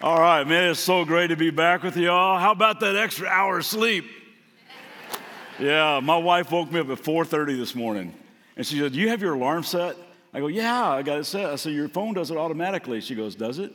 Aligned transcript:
All 0.00 0.20
right, 0.20 0.46
man, 0.46 0.70
it's 0.70 0.78
so 0.78 1.04
great 1.04 1.26
to 1.26 1.36
be 1.36 1.50
back 1.50 1.82
with 1.82 1.96
y'all. 1.96 2.38
How 2.38 2.52
about 2.52 2.78
that 2.80 2.94
extra 2.94 3.26
hour 3.26 3.58
of 3.58 3.66
sleep? 3.66 4.04
Yeah, 5.58 5.98
my 6.00 6.16
wife 6.16 6.52
woke 6.52 6.70
me 6.70 6.78
up 6.78 6.88
at 6.88 7.00
4:30 7.00 7.56
this 7.56 7.74
morning, 7.74 8.14
and 8.56 8.64
she 8.64 8.78
said, 8.78 8.92
"Do 8.92 9.00
you 9.00 9.08
have 9.08 9.20
your 9.20 9.34
alarm 9.34 9.64
set?" 9.64 9.96
I 10.32 10.38
go, 10.38 10.46
"Yeah, 10.46 10.88
I 10.88 11.02
got 11.02 11.18
it 11.18 11.24
set." 11.24 11.46
I 11.46 11.56
said, 11.56 11.72
"Your 11.72 11.88
phone 11.88 12.14
does 12.14 12.30
it 12.30 12.36
automatically." 12.36 13.00
She 13.00 13.16
goes, 13.16 13.34
"Does 13.34 13.58
it?" 13.58 13.72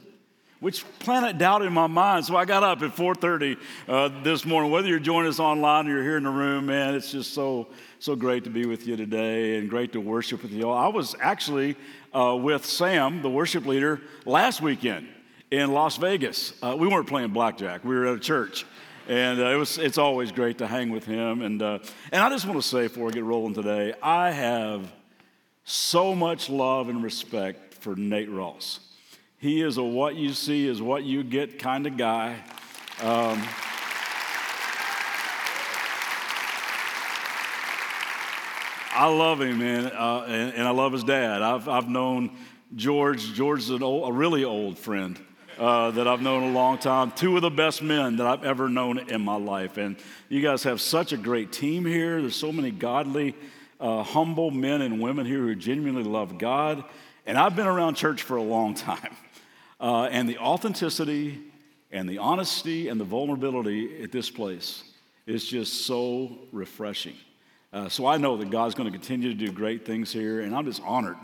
Which 0.61 0.85
planted 0.99 1.39
doubt 1.39 1.61
in 1.61 1.73
my 1.73 1.87
mind. 1.87 2.23
So 2.23 2.37
I 2.37 2.45
got 2.45 2.63
up 2.63 2.81
at 2.83 2.95
4:30 2.95 3.57
uh, 3.89 4.09
this 4.23 4.45
morning. 4.45 4.71
Whether 4.71 4.87
you're 4.87 4.99
joining 4.99 5.27
us 5.27 5.41
online 5.41 5.87
or 5.87 5.89
you're 5.89 6.03
here 6.03 6.15
in 6.15 6.23
the 6.23 6.29
room, 6.29 6.67
man, 6.67 6.95
it's 6.95 7.11
just 7.11 7.33
so 7.33 7.67
so 7.99 8.15
great 8.15 8.45
to 8.45 8.49
be 8.49 8.65
with 8.65 8.87
you 8.87 8.95
today 8.95 9.57
and 9.57 9.69
great 9.69 9.91
to 9.91 9.99
worship 9.99 10.41
with 10.41 10.53
you 10.53 10.69
all. 10.69 10.77
I 10.77 10.87
was 10.87 11.17
actually 11.19 11.75
uh, 12.13 12.37
with 12.39 12.65
Sam, 12.65 13.21
the 13.21 13.29
worship 13.29 13.65
leader, 13.65 13.99
last 14.25 14.61
weekend 14.61 15.09
in 15.53 15.71
Las 15.71 15.97
Vegas. 15.97 16.51
Uh, 16.63 16.75
we 16.75 16.87
weren't 16.87 17.07
playing 17.07 17.29
blackjack, 17.29 17.85
we 17.85 17.93
were 17.93 18.07
at 18.07 18.15
a 18.15 18.19
church. 18.19 18.65
And 19.07 19.39
uh, 19.39 19.47
it 19.47 19.55
was, 19.55 19.77
it's 19.77 19.99
always 19.99 20.31
great 20.31 20.57
to 20.59 20.67
hang 20.67 20.89
with 20.89 21.05
him. 21.05 21.41
And, 21.41 21.61
uh, 21.61 21.79
and 22.11 22.23
I 22.23 22.29
just 22.29 22.45
want 22.47 22.59
to 22.59 22.67
say 22.67 22.83
before 22.83 23.07
we 23.07 23.11
get 23.11 23.23
rolling 23.23 23.53
today, 23.53 23.93
I 24.01 24.31
have 24.31 24.91
so 25.63 26.15
much 26.15 26.49
love 26.49 26.89
and 26.89 27.03
respect 27.03 27.75
for 27.75 27.95
Nate 27.95 28.31
Ross. 28.31 28.79
He 29.37 29.61
is 29.61 29.77
a 29.77 29.83
what 29.83 30.15
you 30.15 30.33
see 30.33 30.67
is 30.67 30.81
what 30.81 31.03
you 31.03 31.21
get 31.21 31.59
kind 31.59 31.85
of 31.85 31.97
guy. 31.97 32.35
Um, 33.01 33.43
I 38.95 39.05
love 39.07 39.41
him, 39.41 39.59
man, 39.59 39.85
uh, 39.85 40.25
and, 40.27 40.53
and, 40.53 40.67
I 40.67 40.71
love 40.71 40.93
his 40.93 41.03
dad. 41.03 41.41
I've, 41.41 41.67
I've 41.67 41.89
known 41.89 42.37
George. 42.75 43.33
George 43.33 43.69
an 43.69 43.83
old, 43.83 44.09
a 44.09 44.13
really 44.13 44.45
old 44.45 44.79
friend 44.79 45.19
uh, 45.57 45.91
that 45.91 46.07
I've 46.07 46.21
known 46.21 46.43
a 46.43 46.51
long 46.51 46.77
time. 46.77 47.11
Two 47.11 47.35
of 47.35 47.41
the 47.41 47.49
best 47.49 47.81
men 47.81 48.17
that 48.17 48.27
I've 48.27 48.43
ever 48.43 48.69
known 48.69 48.97
in 49.09 49.21
my 49.21 49.35
life. 49.35 49.77
And 49.77 49.97
you 50.29 50.41
guys 50.41 50.63
have 50.63 50.81
such 50.81 51.11
a 51.11 51.17
great 51.17 51.51
team 51.51 51.85
here. 51.85 52.21
There's 52.21 52.35
so 52.35 52.51
many 52.51 52.71
godly, 52.71 53.35
uh, 53.79 54.03
humble 54.03 54.51
men 54.51 54.81
and 54.81 55.01
women 55.01 55.25
here 55.25 55.39
who 55.39 55.55
genuinely 55.55 56.03
love 56.03 56.37
God. 56.37 56.83
And 57.25 57.37
I've 57.37 57.55
been 57.55 57.67
around 57.67 57.95
church 57.95 58.23
for 58.23 58.37
a 58.37 58.43
long 58.43 58.73
time. 58.75 59.15
Uh, 59.79 60.03
and 60.05 60.27
the 60.27 60.37
authenticity 60.37 61.39
and 61.91 62.09
the 62.09 62.17
honesty 62.17 62.87
and 62.87 62.99
the 62.99 63.05
vulnerability 63.05 64.03
at 64.03 64.11
this 64.11 64.29
place 64.29 64.83
is 65.25 65.45
just 65.45 65.85
so 65.85 66.37
refreshing. 66.51 67.15
Uh, 67.71 67.89
so 67.89 68.05
I 68.05 68.17
know 68.17 68.37
that 68.37 68.49
God's 68.49 68.75
going 68.75 68.91
to 68.91 68.97
continue 68.97 69.29
to 69.29 69.35
do 69.35 69.51
great 69.51 69.85
things 69.85 70.11
here. 70.11 70.41
And 70.41 70.55
I'm 70.55 70.65
just 70.65 70.81
honored 70.83 71.17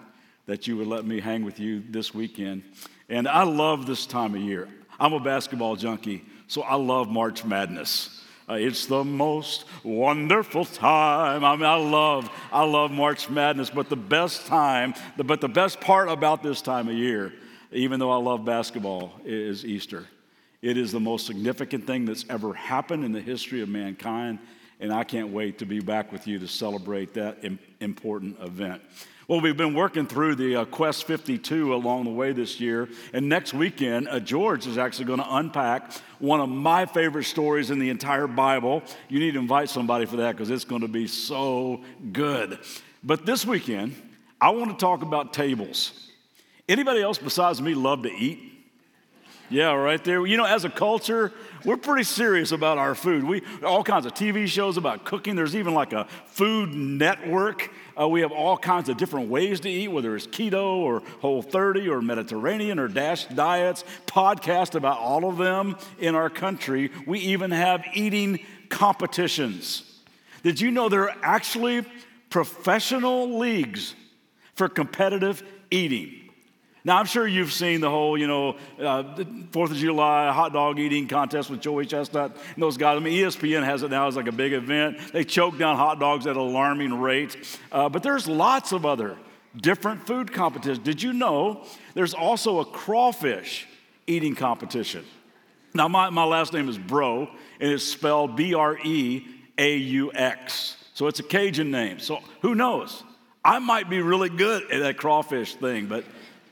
that 0.49 0.65
you 0.65 0.75
would 0.75 0.87
let 0.87 1.05
me 1.05 1.19
hang 1.19 1.45
with 1.45 1.59
you 1.59 1.83
this 1.91 2.11
weekend. 2.11 2.63
And 3.07 3.27
I 3.27 3.43
love 3.43 3.85
this 3.85 4.07
time 4.07 4.33
of 4.33 4.41
year. 4.41 4.67
I'm 4.99 5.13
a 5.13 5.19
basketball 5.19 5.75
junkie, 5.75 6.25
so 6.47 6.63
I 6.63 6.73
love 6.73 7.07
March 7.07 7.45
Madness. 7.45 8.25
Uh, 8.49 8.55
it's 8.55 8.87
the 8.87 9.03
most 9.03 9.65
wonderful 9.83 10.65
time. 10.65 11.45
I 11.45 11.55
mean, 11.55 11.65
I 11.65 11.75
love, 11.75 12.31
I 12.51 12.63
love 12.63 12.89
March 12.89 13.29
Madness, 13.29 13.69
but 13.69 13.89
the 13.89 13.95
best 13.95 14.47
time, 14.47 14.95
but 15.23 15.39
the 15.39 15.47
best 15.47 15.79
part 15.81 16.09
about 16.09 16.41
this 16.41 16.63
time 16.63 16.87
of 16.87 16.95
year, 16.95 17.31
even 17.71 17.99
though 17.99 18.11
I 18.11 18.17
love 18.17 18.43
basketball, 18.43 19.21
is 19.23 19.63
Easter. 19.63 20.07
It 20.63 20.77
is 20.77 20.91
the 20.91 20.99
most 20.99 21.27
significant 21.27 21.85
thing 21.85 22.05
that's 22.05 22.25
ever 22.27 22.55
happened 22.55 23.05
in 23.05 23.11
the 23.11 23.21
history 23.21 23.61
of 23.61 23.69
mankind, 23.69 24.39
and 24.79 24.91
I 24.91 25.03
can't 25.03 25.29
wait 25.29 25.59
to 25.59 25.67
be 25.67 25.79
back 25.79 26.11
with 26.11 26.25
you 26.25 26.39
to 26.39 26.47
celebrate 26.47 27.13
that 27.13 27.37
important 27.79 28.39
event. 28.41 28.81
Well, 29.29 29.41
we've 29.41 29.55
been 29.55 29.75
working 29.75 30.07
through 30.07 30.37
the 30.37 30.55
uh, 30.55 30.65
Quest 30.65 31.05
52 31.05 31.75
along 31.75 32.05
the 32.05 32.09
way 32.09 32.31
this 32.31 32.59
year. 32.59 32.89
And 33.13 33.29
next 33.29 33.53
weekend, 33.53 34.07
uh, 34.09 34.19
George 34.19 34.65
is 34.65 34.79
actually 34.79 35.05
going 35.05 35.19
to 35.19 35.35
unpack 35.35 35.93
one 36.17 36.39
of 36.39 36.49
my 36.49 36.87
favorite 36.87 37.25
stories 37.25 37.69
in 37.69 37.77
the 37.77 37.91
entire 37.91 38.25
Bible. 38.25 38.81
You 39.07 39.19
need 39.19 39.33
to 39.33 39.39
invite 39.39 39.69
somebody 39.69 40.07
for 40.07 40.15
that 40.15 40.31
because 40.31 40.49
it's 40.49 40.65
going 40.65 40.81
to 40.81 40.87
be 40.87 41.05
so 41.05 41.81
good. 42.11 42.57
But 43.03 43.27
this 43.27 43.45
weekend, 43.45 43.95
I 44.41 44.49
want 44.49 44.71
to 44.71 44.77
talk 44.83 45.03
about 45.03 45.31
tables. 45.31 46.09
Anybody 46.67 47.03
else 47.03 47.19
besides 47.19 47.61
me 47.61 47.75
love 47.75 48.01
to 48.01 48.11
eat? 48.11 48.48
Yeah, 49.49 49.73
right 49.73 50.03
there. 50.03 50.25
You 50.27 50.37
know, 50.37 50.45
as 50.45 50.63
a 50.63 50.69
culture, 50.69 51.31
we're 51.65 51.77
pretty 51.77 52.03
serious 52.03 52.51
about 52.51 52.77
our 52.77 52.93
food. 52.93 53.23
We 53.23 53.41
all 53.65 53.83
kinds 53.83 54.05
of 54.05 54.13
TV 54.13 54.47
shows 54.47 54.77
about 54.77 55.05
cooking. 55.05 55.35
There's 55.35 55.55
even 55.55 55.73
like 55.73 55.91
a 55.91 56.05
food 56.27 56.73
network. 56.73 57.71
Uh, 57.99 58.07
we 58.07 58.21
have 58.21 58.31
all 58.31 58.57
kinds 58.57 58.89
of 58.89 58.97
different 58.97 59.29
ways 59.29 59.59
to 59.61 59.69
eat, 59.69 59.87
whether 59.87 60.15
it's 60.15 60.27
keto 60.27 60.77
or 60.77 61.01
Whole 61.21 61.41
30 61.41 61.89
or 61.89 61.99
Mediterranean 62.01 62.77
or 62.77 62.87
Dash 62.87 63.25
diets. 63.25 63.83
Podcast 64.05 64.75
about 64.75 64.99
all 64.99 65.27
of 65.27 65.37
them 65.37 65.77
in 65.97 66.13
our 66.13 66.29
country. 66.29 66.91
We 67.07 67.19
even 67.19 67.49
have 67.49 67.83
eating 67.95 68.45
competitions. 68.69 69.83
Did 70.43 70.61
you 70.61 70.69
know 70.69 70.89
there 70.89 71.09
are 71.09 71.17
actually 71.23 71.85
professional 72.29 73.39
leagues 73.39 73.95
for 74.53 74.69
competitive 74.69 75.41
eating? 75.71 76.18
Now, 76.85 76.97
I'm 76.97 77.05
sure 77.05 77.27
you've 77.27 77.51
seen 77.51 77.81
the 77.81 77.89
whole, 77.89 78.17
you 78.17 78.27
know, 78.27 78.55
uh, 78.79 79.03
Fourth 79.51 79.71
of 79.71 79.77
July 79.77 80.31
hot 80.31 80.53
dog 80.53 80.79
eating 80.79 81.07
contest 81.07 81.49
with 81.49 81.59
Joey 81.59 81.85
Chestnut 81.85 82.37
and 82.53 82.63
those 82.63 82.77
guys. 82.77 82.97
I 82.97 82.99
mean, 82.99 83.13
ESPN 83.13 83.63
has 83.63 83.83
it 83.83 83.91
now 83.91 84.07
as 84.07 84.15
like 84.15 84.27
a 84.27 84.31
big 84.31 84.53
event. 84.53 84.97
They 85.11 85.25
choke 85.25 85.57
down 85.57 85.75
hot 85.75 85.99
dogs 85.99 86.25
at 86.25 86.37
alarming 86.37 86.99
rate. 86.99 87.59
Uh, 87.71 87.89
but 87.89 88.01
there's 88.01 88.27
lots 88.27 88.71
of 88.71 88.85
other 88.85 89.17
different 89.57 90.07
food 90.07 90.31
competitions. 90.31 90.79
Did 90.79 91.03
you 91.03 91.11
know 91.11 91.65
there's 91.95 92.13
also 92.13 92.59
a 92.59 92.65
crawfish 92.65 93.67
eating 94.07 94.35
competition? 94.35 95.05
Now, 95.73 95.87
my, 95.87 96.09
my 96.09 96.23
last 96.23 96.53
name 96.53 96.69
is 96.69 96.77
Breaux, 96.77 97.29
and 97.59 97.71
it's 97.71 97.83
spelled 97.83 98.35
B 98.35 98.53
R 98.53 98.77
E 98.83 99.25
A 99.57 99.75
U 99.75 100.11
X. 100.13 100.77
So 100.93 101.07
it's 101.07 101.19
a 101.19 101.23
Cajun 101.23 101.71
name. 101.71 101.99
So 101.99 102.19
who 102.41 102.55
knows? 102.55 103.03
I 103.43 103.59
might 103.59 103.89
be 103.89 104.01
really 104.01 104.29
good 104.29 104.69
at 104.71 104.79
that 104.81 104.97
crawfish 104.97 105.55
thing, 105.55 105.85
but 105.87 106.03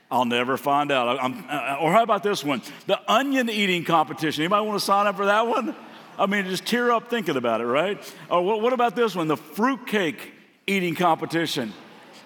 I'll 0.10 0.26
never 0.26 0.58
find 0.58 0.92
out. 0.92 1.20
Uh, 1.20 1.78
or 1.82 1.92
how 1.92 2.04
about 2.04 2.24
this 2.24 2.44
one? 2.44 2.62
The 2.86 3.00
onion 3.12 3.50
eating 3.50 3.84
competition. 3.84 4.44
Anybody 4.44 4.66
want 4.66 4.80
to 4.80 4.86
sign 4.86 5.06
up 5.06 5.18
for 5.18 5.26
that 5.26 5.48
one? 5.48 5.76
I 6.18 6.26
mean, 6.26 6.46
just 6.46 6.66
tear 6.66 6.92
up 6.92 7.10
thinking 7.10 7.36
about 7.36 7.62
it, 7.62 7.66
right? 7.66 8.02
Or 8.30 8.42
what 8.42 8.74
about 8.74 8.96
this 8.96 9.16
one? 9.16 9.28
The 9.28 9.38
fruitcake 9.38 10.34
eating 10.66 10.96
competition. 10.96 11.74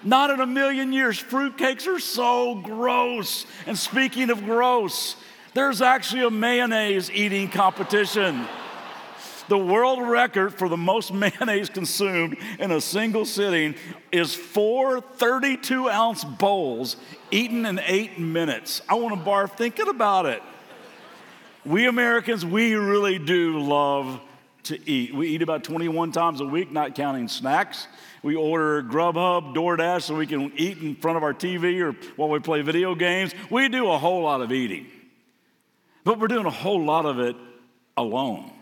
Not 0.03 0.29
in 0.29 0.39
a 0.39 0.45
million 0.45 0.93
years. 0.93 1.21
Fruitcakes 1.21 1.87
are 1.87 1.99
so 1.99 2.55
gross. 2.55 3.45
And 3.65 3.77
speaking 3.77 4.29
of 4.29 4.45
gross, 4.45 5.15
there's 5.53 5.81
actually 5.81 6.23
a 6.23 6.31
mayonnaise 6.31 7.11
eating 7.11 7.49
competition. 7.49 8.47
The 9.51 9.57
world 9.57 10.07
record 10.07 10.53
for 10.53 10.69
the 10.69 10.77
most 10.77 11.11
mayonnaise 11.13 11.69
consumed 11.69 12.37
in 12.57 12.71
a 12.71 12.79
single 12.79 13.25
sitting 13.25 13.75
is 14.09 14.33
four 14.33 15.01
32 15.01 15.89
ounce 15.89 16.23
bowls 16.23 16.95
eaten 17.31 17.65
in 17.65 17.77
eight 17.79 18.17
minutes. 18.17 18.81
I 18.87 18.93
want 18.93 19.13
to 19.13 19.29
barf 19.29 19.57
thinking 19.57 19.89
about 19.89 20.25
it. 20.25 20.41
We 21.65 21.85
Americans, 21.87 22.45
we 22.45 22.75
really 22.75 23.19
do 23.19 23.59
love 23.59 24.21
to 24.63 24.89
eat. 24.89 25.13
We 25.13 25.27
eat 25.27 25.41
about 25.41 25.65
21 25.65 26.13
times 26.13 26.39
a 26.39 26.45
week, 26.45 26.71
not 26.71 26.95
counting 26.95 27.27
snacks. 27.27 27.89
We 28.23 28.35
order 28.35 28.81
Grubhub, 28.81 29.53
DoorDash 29.53 30.03
so 30.03 30.15
we 30.15 30.27
can 30.27 30.53
eat 30.55 30.77
in 30.77 30.95
front 30.95 31.17
of 31.17 31.23
our 31.23 31.33
TV 31.33 31.81
or 31.81 31.91
while 32.15 32.29
we 32.29 32.39
play 32.39 32.61
video 32.61 32.95
games. 32.95 33.33
We 33.49 33.67
do 33.67 33.91
a 33.91 33.97
whole 33.97 34.23
lot 34.23 34.39
of 34.39 34.53
eating. 34.53 34.87
But 36.05 36.19
we're 36.19 36.29
doing 36.29 36.45
a 36.45 36.49
whole 36.49 36.81
lot 36.81 37.05
of 37.05 37.19
it 37.19 37.35
alone. 37.97 38.53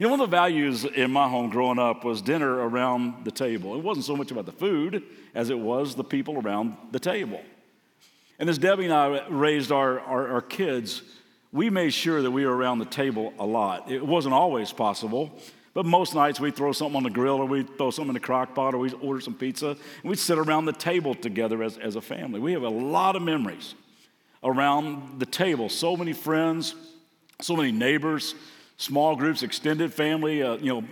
You 0.00 0.06
know, 0.06 0.12
one 0.12 0.20
of 0.22 0.30
the 0.30 0.34
values 0.34 0.86
in 0.86 1.10
my 1.10 1.28
home 1.28 1.50
growing 1.50 1.78
up 1.78 2.04
was 2.04 2.22
dinner 2.22 2.50
around 2.50 3.26
the 3.26 3.30
table. 3.30 3.74
It 3.74 3.82
wasn't 3.82 4.06
so 4.06 4.16
much 4.16 4.30
about 4.30 4.46
the 4.46 4.52
food 4.52 5.02
as 5.34 5.50
it 5.50 5.58
was 5.58 5.94
the 5.94 6.02
people 6.02 6.38
around 6.38 6.74
the 6.90 6.98
table. 6.98 7.42
And 8.38 8.48
as 8.48 8.56
Debbie 8.56 8.84
and 8.84 8.94
I 8.94 9.28
raised 9.28 9.70
our, 9.70 10.00
our, 10.00 10.28
our 10.28 10.40
kids, 10.40 11.02
we 11.52 11.68
made 11.68 11.92
sure 11.92 12.22
that 12.22 12.30
we 12.30 12.46
were 12.46 12.56
around 12.56 12.78
the 12.78 12.86
table 12.86 13.34
a 13.38 13.44
lot. 13.44 13.90
It 13.90 14.02
wasn't 14.02 14.32
always 14.32 14.72
possible, 14.72 15.38
but 15.74 15.84
most 15.84 16.14
nights 16.14 16.40
we'd 16.40 16.56
throw 16.56 16.72
something 16.72 16.96
on 16.96 17.02
the 17.02 17.10
grill 17.10 17.36
or 17.36 17.44
we'd 17.44 17.76
throw 17.76 17.90
something 17.90 18.08
in 18.08 18.14
the 18.14 18.20
crock 18.20 18.54
pot 18.54 18.72
or 18.72 18.78
we'd 18.78 18.94
order 19.02 19.20
some 19.20 19.34
pizza 19.34 19.68
and 19.68 20.08
we'd 20.10 20.18
sit 20.18 20.38
around 20.38 20.64
the 20.64 20.72
table 20.72 21.14
together 21.14 21.62
as, 21.62 21.76
as 21.76 21.94
a 21.96 22.00
family. 22.00 22.40
We 22.40 22.52
have 22.52 22.62
a 22.62 22.70
lot 22.70 23.16
of 23.16 23.22
memories 23.22 23.74
around 24.42 25.20
the 25.20 25.26
table. 25.26 25.68
So 25.68 25.94
many 25.94 26.14
friends, 26.14 26.74
so 27.42 27.54
many 27.54 27.70
neighbors, 27.70 28.34
small 28.80 29.14
groups, 29.14 29.42
extended 29.42 29.92
family, 29.92 30.42
uh, 30.42 30.56
you 30.56 30.72
know, 30.72 30.84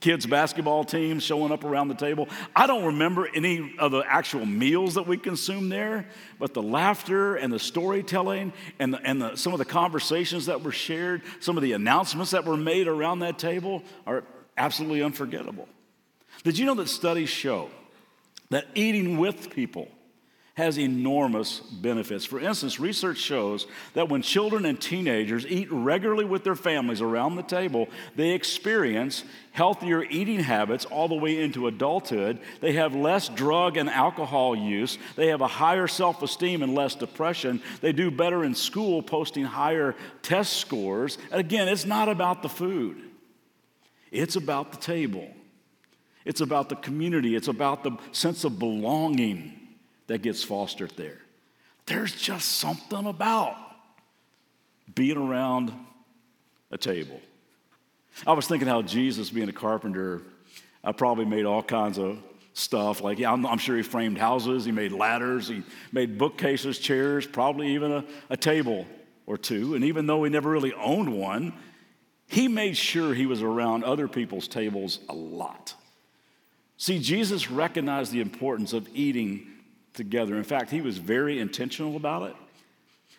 kids' 0.00 0.26
basketball 0.26 0.84
teams 0.84 1.22
showing 1.22 1.52
up 1.52 1.64
around 1.64 1.88
the 1.88 1.94
table. 1.94 2.28
I 2.54 2.66
don't 2.66 2.84
remember 2.84 3.28
any 3.32 3.74
of 3.78 3.92
the 3.92 4.02
actual 4.06 4.44
meals 4.44 4.94
that 4.94 5.06
we 5.06 5.16
consumed 5.16 5.70
there, 5.70 6.06
but 6.38 6.52
the 6.52 6.62
laughter 6.62 7.36
and 7.36 7.52
the 7.52 7.58
storytelling 7.58 8.52
and, 8.78 8.94
the, 8.94 9.00
and 9.02 9.22
the, 9.22 9.36
some 9.36 9.52
of 9.52 9.58
the 9.58 9.64
conversations 9.64 10.46
that 10.46 10.62
were 10.62 10.72
shared, 10.72 11.22
some 11.40 11.56
of 11.56 11.62
the 11.62 11.72
announcements 11.72 12.32
that 12.32 12.44
were 12.44 12.56
made 12.56 12.88
around 12.88 13.20
that 13.20 13.38
table 13.38 13.82
are 14.04 14.24
absolutely 14.56 15.02
unforgettable. 15.02 15.68
Did 16.42 16.58
you 16.58 16.66
know 16.66 16.74
that 16.74 16.88
studies 16.88 17.28
show 17.28 17.70
that 18.50 18.66
eating 18.74 19.18
with 19.18 19.50
people 19.50 19.88
has 20.58 20.76
enormous 20.76 21.60
benefits. 21.60 22.24
For 22.24 22.40
instance, 22.40 22.80
research 22.80 23.18
shows 23.18 23.68
that 23.94 24.08
when 24.08 24.22
children 24.22 24.64
and 24.64 24.78
teenagers 24.80 25.46
eat 25.46 25.70
regularly 25.70 26.24
with 26.24 26.42
their 26.42 26.56
families 26.56 27.00
around 27.00 27.36
the 27.36 27.44
table, 27.44 27.86
they 28.16 28.30
experience 28.30 29.22
healthier 29.52 30.02
eating 30.02 30.40
habits 30.40 30.84
all 30.84 31.06
the 31.06 31.14
way 31.14 31.40
into 31.40 31.68
adulthood. 31.68 32.40
They 32.60 32.72
have 32.72 32.92
less 32.92 33.28
drug 33.28 33.76
and 33.76 33.88
alcohol 33.88 34.56
use. 34.56 34.98
They 35.14 35.28
have 35.28 35.42
a 35.42 35.46
higher 35.46 35.86
self 35.86 36.22
esteem 36.22 36.64
and 36.64 36.74
less 36.74 36.96
depression. 36.96 37.62
They 37.80 37.92
do 37.92 38.10
better 38.10 38.42
in 38.42 38.56
school, 38.56 39.00
posting 39.00 39.44
higher 39.44 39.94
test 40.22 40.54
scores. 40.54 41.18
And 41.30 41.38
again, 41.38 41.68
it's 41.68 41.86
not 41.86 42.08
about 42.08 42.42
the 42.42 42.48
food, 42.48 43.00
it's 44.10 44.34
about 44.34 44.72
the 44.72 44.78
table. 44.78 45.30
It's 46.24 46.42
about 46.42 46.68
the 46.68 46.76
community. 46.76 47.36
It's 47.36 47.48
about 47.48 47.84
the 47.84 47.96
sense 48.12 48.44
of 48.44 48.58
belonging 48.58 49.57
that 50.08 50.22
gets 50.22 50.42
fostered 50.42 50.92
there. 50.96 51.18
There's 51.86 52.12
just 52.12 52.58
something 52.58 53.06
about 53.06 53.56
being 54.94 55.16
around 55.16 55.72
a 56.70 56.76
table. 56.76 57.20
I 58.26 58.32
was 58.32 58.46
thinking 58.46 58.68
how 58.68 58.82
Jesus, 58.82 59.30
being 59.30 59.48
a 59.48 59.52
carpenter, 59.52 60.22
I 60.82 60.92
probably 60.92 61.24
made 61.24 61.44
all 61.44 61.62
kinds 61.62 61.98
of 61.98 62.18
stuff. 62.52 63.00
Like, 63.00 63.18
yeah, 63.18 63.32
I'm, 63.32 63.46
I'm, 63.46 63.58
sure 63.58 63.76
he 63.76 63.82
framed 63.82 64.18
houses, 64.18 64.64
he 64.64 64.72
made 64.72 64.92
ladders, 64.92 65.48
he 65.48 65.62
made 65.92 66.18
bookcases, 66.18 66.78
chairs, 66.78 67.26
probably 67.26 67.74
even 67.74 67.92
a, 67.92 68.04
a 68.30 68.36
table 68.36 68.86
or 69.26 69.38
two. 69.38 69.74
And 69.74 69.84
even 69.84 70.06
though 70.06 70.24
he 70.24 70.30
never 70.30 70.50
really 70.50 70.72
owned 70.74 71.12
one, 71.12 71.52
he 72.26 72.48
made 72.48 72.76
sure 72.76 73.14
he 73.14 73.26
was 73.26 73.42
around 73.42 73.84
other 73.84 74.08
people's 74.08 74.48
tables 74.48 74.98
a 75.08 75.14
lot. 75.14 75.74
See, 76.76 76.98
Jesus 76.98 77.50
recognized 77.50 78.12
the 78.12 78.20
importance 78.20 78.72
of 78.72 78.88
eating 78.94 79.46
together. 79.98 80.36
In 80.36 80.44
fact, 80.44 80.70
he 80.70 80.80
was 80.80 80.96
very 80.96 81.38
intentional 81.38 81.96
about 81.96 82.22
it. 82.22 82.36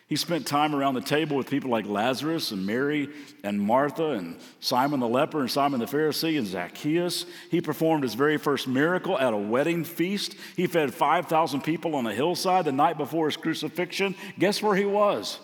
He 0.08 0.16
spent 0.16 0.44
time 0.44 0.74
around 0.74 0.94
the 0.94 1.00
table 1.00 1.36
with 1.36 1.48
people 1.48 1.70
like 1.70 1.86
Lazarus 1.86 2.50
and 2.50 2.66
Mary 2.66 3.10
and 3.44 3.60
Martha 3.60 4.10
and 4.10 4.40
Simon 4.58 4.98
the 4.98 5.06
leper 5.06 5.38
and 5.38 5.48
Simon 5.48 5.78
the 5.78 5.86
Pharisee 5.86 6.36
and 6.36 6.48
Zacchaeus. 6.48 7.26
He 7.48 7.60
performed 7.60 8.02
his 8.02 8.14
very 8.14 8.36
first 8.36 8.66
miracle 8.66 9.16
at 9.16 9.32
a 9.32 9.36
wedding 9.36 9.84
feast. 9.84 10.34
He 10.56 10.66
fed 10.66 10.92
5,000 10.92 11.60
people 11.60 11.94
on 11.94 12.06
a 12.06 12.12
hillside 12.12 12.64
the 12.64 12.72
night 12.72 12.98
before 12.98 13.26
his 13.26 13.36
crucifixion. 13.36 14.16
Guess 14.36 14.60
where 14.60 14.74
he 14.74 14.84
was? 14.84 15.38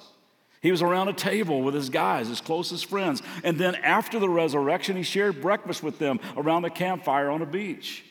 He 0.63 0.73
was 0.73 0.83
around 0.83 1.07
a 1.07 1.13
table 1.13 1.63
with 1.63 1.75
his 1.75 1.89
guys, 1.89 2.27
his 2.27 2.41
closest 2.41 2.87
friends. 2.87 3.23
And 3.45 3.59
then 3.59 3.77
after 3.77 4.19
the 4.19 4.29
resurrection, 4.29 4.97
he 4.97 5.05
shared 5.05 5.41
breakfast 5.41 5.85
with 5.85 6.01
them 6.01 6.19
around 6.37 6.65
a 6.65 6.71
campfire 6.71 7.31
on 7.31 7.41
a 7.41 7.47
beach. 7.47 8.05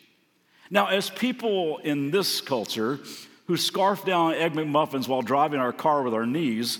Now, 0.69 0.87
as 0.87 1.09
people 1.09 1.77
in 1.79 2.11
this 2.11 2.41
culture 2.41 2.99
who 3.47 3.57
scarf 3.57 4.03
down 4.05 4.33
Egg 4.33 4.53
McMuffins 4.53 5.07
while 5.07 5.21
driving 5.21 5.59
our 5.59 5.73
car 5.73 6.01
with 6.01 6.13
our 6.13 6.25
knees, 6.25 6.79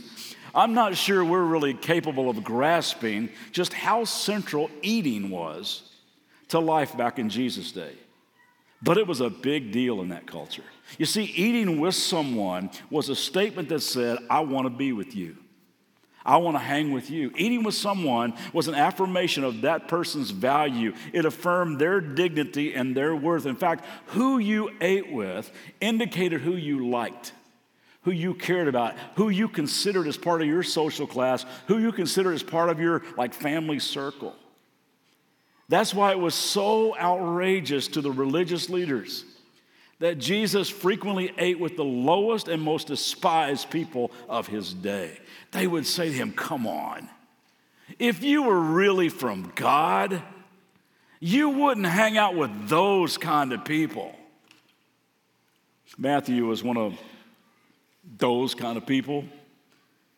I'm 0.54 0.74
not 0.74 0.96
sure 0.96 1.24
we're 1.24 1.44
really 1.44 1.74
capable 1.74 2.30
of 2.30 2.44
grasping 2.44 3.30
just 3.52 3.74
how 3.74 4.06
central 4.06 4.72
eating 4.82 5.30
was 5.30 5.84
to 6.48 6.60
life 6.60 6.96
back 6.98 7.20
in 7.20 7.30
Jesus' 7.30 7.72
day. 7.72 7.94
But 8.82 8.98
it 8.98 9.08
was 9.08 9.22
a 9.22 9.30
big 9.30 9.72
deal 9.72 10.02
in 10.02 10.10
that 10.10 10.26
culture. 10.26 10.64
You 10.98 11.06
see, 11.06 11.24
eating 11.24 11.80
with 11.80 11.96
someone 11.96 12.70
was 12.90 13.10
a 13.10 13.16
statement 13.16 13.70
that 13.70 13.82
said, 13.82 14.18
I 14.30 14.42
want 14.42 14.66
to 14.66 14.70
be 14.70 14.94
with 14.94 15.16
you. 15.16 15.38
I 16.26 16.38
want 16.38 16.56
to 16.56 16.60
hang 16.60 16.92
with 16.92 17.12
you. 17.12 17.32
Eating 17.38 17.64
with 17.64 17.76
someone 17.76 18.34
was 18.52 18.68
an 18.68 18.74
affirmation 18.74 19.44
of 19.44 19.62
that 19.62 19.88
person's 19.88 20.32
value. 20.32 20.94
It 21.14 21.24
affirmed 21.26 21.80
their 21.80 22.02
dignity 22.02 22.74
and 22.74 22.98
their 22.98 23.16
worth. 23.16 23.46
In 23.46 23.56
fact, 23.56 23.86
who 24.08 24.40
you 24.40 24.72
ate 24.82 25.12
with 25.12 25.52
indicated 25.80 26.42
who 26.42 26.56
you 26.56 26.90
liked, 26.90 27.32
who 28.02 28.12
you 28.12 28.34
cared 28.34 28.68
about, 28.68 28.96
who 29.18 29.30
you 29.30 29.48
considered 29.48 30.08
as 30.08 30.18
part 30.18 30.42
of 30.42 30.48
your 30.48 30.64
social 30.64 31.06
class, 31.06 31.46
who 31.68 31.78
you 31.78 31.92
considered 31.92 32.34
as 32.34 32.42
part 32.42 32.70
of 32.70 32.80
your 32.80 33.04
like 33.18 33.36
family 33.36 33.78
circle. 33.78 34.36
That's 35.70 35.94
why 35.94 36.12
it 36.12 36.20
was 36.20 36.34
so 36.34 36.98
outrageous 36.98 37.88
to 37.90 38.02
the 38.02 38.12
religious 38.12 38.70
leaders 38.70 39.26
that 40.00 40.18
Jesus 40.18 40.70
frequently 40.70 41.32
ate 41.38 41.60
with 41.60 41.78
the 41.78 41.84
lowest 41.84 42.48
and 42.48 42.62
most 42.62 42.88
despised 42.88 43.70
people 43.70 44.12
of 44.28 44.48
his 44.48 44.74
day 44.74 45.20
they 45.56 45.68
would 45.68 45.86
say 45.86 46.10
to 46.10 46.14
him, 46.14 46.32
Come 46.34 46.68
on. 46.68 47.10
If 47.98 48.24
you 48.24 48.44
were 48.44 48.60
really 48.60 49.10
from 49.10 49.52
God, 49.56 50.22
you 51.20 51.50
wouldn't 51.50 51.86
hang 51.86 52.18
out 52.18 52.36
with 52.36 52.68
those 52.68 53.18
kind 53.18 53.54
of 53.54 53.64
people. 53.64 54.14
Matthew 55.98 56.46
was 56.46 56.64
one 56.64 56.78
of 56.78 57.00
those 58.18 58.54
kind 58.54 58.78
of 58.78 58.86
people. 58.86 59.24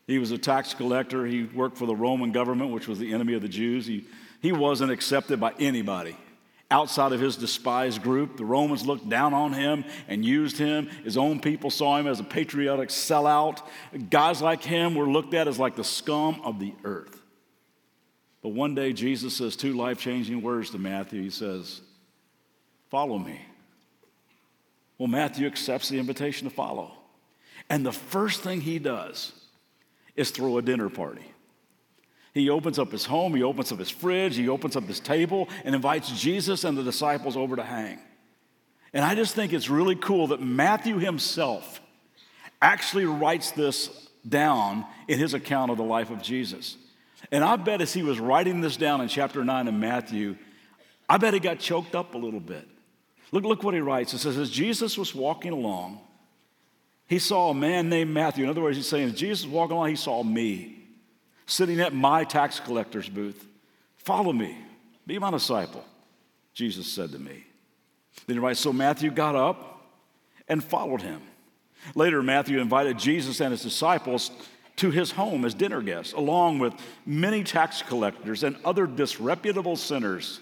He 0.08 0.18
was 0.18 0.32
a 0.32 0.38
tax 0.38 0.74
collector. 0.74 1.26
He 1.26 1.44
worked 1.44 1.78
for 1.78 1.86
the 1.86 1.96
Roman 1.96 2.32
government, 2.32 2.72
which 2.72 2.88
was 2.88 2.98
the 2.98 3.14
enemy 3.14 3.34
of 3.34 3.42
the 3.42 3.50
Jews. 3.50 3.86
He, 3.86 4.06
he 4.42 4.52
wasn't 4.52 4.92
accepted 4.92 5.40
by 5.40 5.54
anybody 5.60 6.18
outside 6.70 7.14
of 7.14 7.20
his 7.20 7.38
despised 7.38 8.04
group. 8.04 8.38
The 8.38 8.46
Romans 8.46 8.86
looked 8.86 9.08
down 9.08 9.34
on 9.34 9.54
him 9.54 9.86
and 10.08 10.26
used 10.26 10.58
him. 10.58 10.88
His 11.04 11.18
own 11.18 11.40
people 11.40 11.70
saw 11.70 11.98
him 11.98 12.08
as 12.08 12.20
a 12.20 12.24
patriotic 12.24 12.90
sellout. 12.90 13.62
Guys 14.10 14.42
like 14.42 14.64
him 14.64 14.96
were 14.96 15.08
looked 15.08 15.34
at 15.34 15.48
as 15.48 15.60
like 15.60 15.76
the 15.76 15.84
scum 15.84 16.42
of 16.44 16.60
the 16.60 16.74
earth. 16.84 17.22
But 18.42 18.50
one 18.50 18.76
day, 18.76 18.94
Jesus 18.94 19.36
says 19.36 19.56
two 19.56 19.74
life 19.74 20.00
changing 20.00 20.42
words 20.42 20.70
to 20.72 20.78
Matthew. 20.78 21.22
He 21.22 21.30
says, 21.30 21.82
Follow 22.90 23.18
me. 23.18 23.42
Well, 24.98 25.08
Matthew 25.08 25.48
accepts 25.48 25.90
the 25.90 26.00
invitation 26.00 26.48
to 26.48 26.54
follow. 26.54 26.94
And 27.70 27.86
the 27.86 27.92
first 27.92 28.42
thing 28.42 28.62
he 28.62 28.80
does 28.80 29.34
is 30.16 30.32
throw 30.32 30.58
a 30.58 30.62
dinner 30.62 30.90
party. 30.90 31.26
He 32.38 32.50
opens 32.50 32.78
up 32.78 32.92
his 32.92 33.06
home, 33.06 33.36
he 33.36 33.44
opens 33.44 33.72
up 33.72 33.80
his 33.80 33.90
fridge, 33.90 34.36
he 34.36 34.48
opens 34.48 34.76
up 34.76 34.84
his 34.84 35.00
table, 35.00 35.50
and 35.66 35.74
invites 35.74 36.12
Jesus 36.12 36.64
and 36.64 36.78
the 36.78 36.84
disciples 36.84 37.36
over 37.36 37.56
to 37.56 37.64
hang. 37.64 38.00
And 38.94 39.04
I 39.04 39.16
just 39.16 39.36
think 39.36 39.54
it's 39.54 39.70
really 39.70 39.96
cool 39.96 40.28
that 40.28 40.42
Matthew 40.42 40.98
himself 40.98 41.82
actually 42.62 43.06
writes 43.06 43.52
this 43.52 44.08
down 44.28 44.86
in 45.08 45.20
his 45.20 45.34
account 45.34 45.72
of 45.72 45.78
the 45.78 45.84
life 45.84 46.10
of 46.10 46.22
Jesus. 46.22 46.78
And 47.32 47.44
I 47.44 47.56
bet 47.56 47.82
as 47.82 47.94
he 47.94 48.04
was 48.04 48.20
writing 48.20 48.62
this 48.62 48.78
down 48.78 49.02
in 49.02 49.08
chapter 49.08 49.44
9 49.44 49.68
of 49.68 49.74
Matthew, 49.74 50.38
I 51.10 51.18
bet 51.18 51.34
he 51.34 51.40
got 51.40 51.60
choked 51.60 51.96
up 51.96 52.14
a 52.14 52.18
little 52.18 52.40
bit. 52.40 52.68
Look, 53.32 53.44
look 53.44 53.64
what 53.64 53.74
he 53.74 53.82
writes. 53.82 54.14
It 54.14 54.20
says, 54.20 54.38
As 54.38 54.50
Jesus 54.50 54.98
was 54.98 55.14
walking 55.14 55.52
along, 55.52 56.00
he 57.08 57.20
saw 57.20 57.50
a 57.50 57.54
man 57.54 57.90
named 57.90 58.14
Matthew. 58.14 58.44
In 58.44 58.50
other 58.50 58.62
words, 58.62 58.78
he's 58.78 58.88
saying, 58.88 59.10
as 59.10 59.14
Jesus 59.14 59.46
was 59.46 59.54
walking 59.54 59.76
along, 59.76 59.90
he 59.90 59.96
saw 59.96 60.24
me 60.24 60.87
sitting 61.48 61.80
at 61.80 61.94
my 61.94 62.24
tax 62.24 62.60
collector's 62.60 63.10
booth. 63.10 63.44
Follow 63.98 64.32
me, 64.32 64.56
be 65.08 65.18
my 65.18 65.32
disciple, 65.32 65.84
Jesus 66.54 66.86
said 66.86 67.12
to 67.14 67.20
me. 67.20 67.44
Then 68.28 68.36
he 68.36 68.40
writes, 68.40 68.60
So 68.60 68.72
Matthew 68.72 69.10
got 69.10 69.36
up 69.36 69.82
and 70.48 70.64
followed 70.64 71.02
him. 71.02 71.22
Later, 71.96 72.22
Matthew 72.22 72.60
invited 72.60 73.00
Jesus 73.00 73.40
and 73.40 73.52
his 73.52 73.64
disciples 73.64 74.32
to 74.76 74.92
his 74.92 75.12
home 75.12 75.46
as 75.46 75.54
dinner 75.54 75.82
guests, 75.82 76.14
along 76.14 76.60
with 76.60 76.74
many 77.06 77.44
tax 77.44 77.82
collectors 77.82 78.44
and 78.44 78.58
other 78.64 78.86
disreputable 78.86 79.76
sinners. 79.76 80.40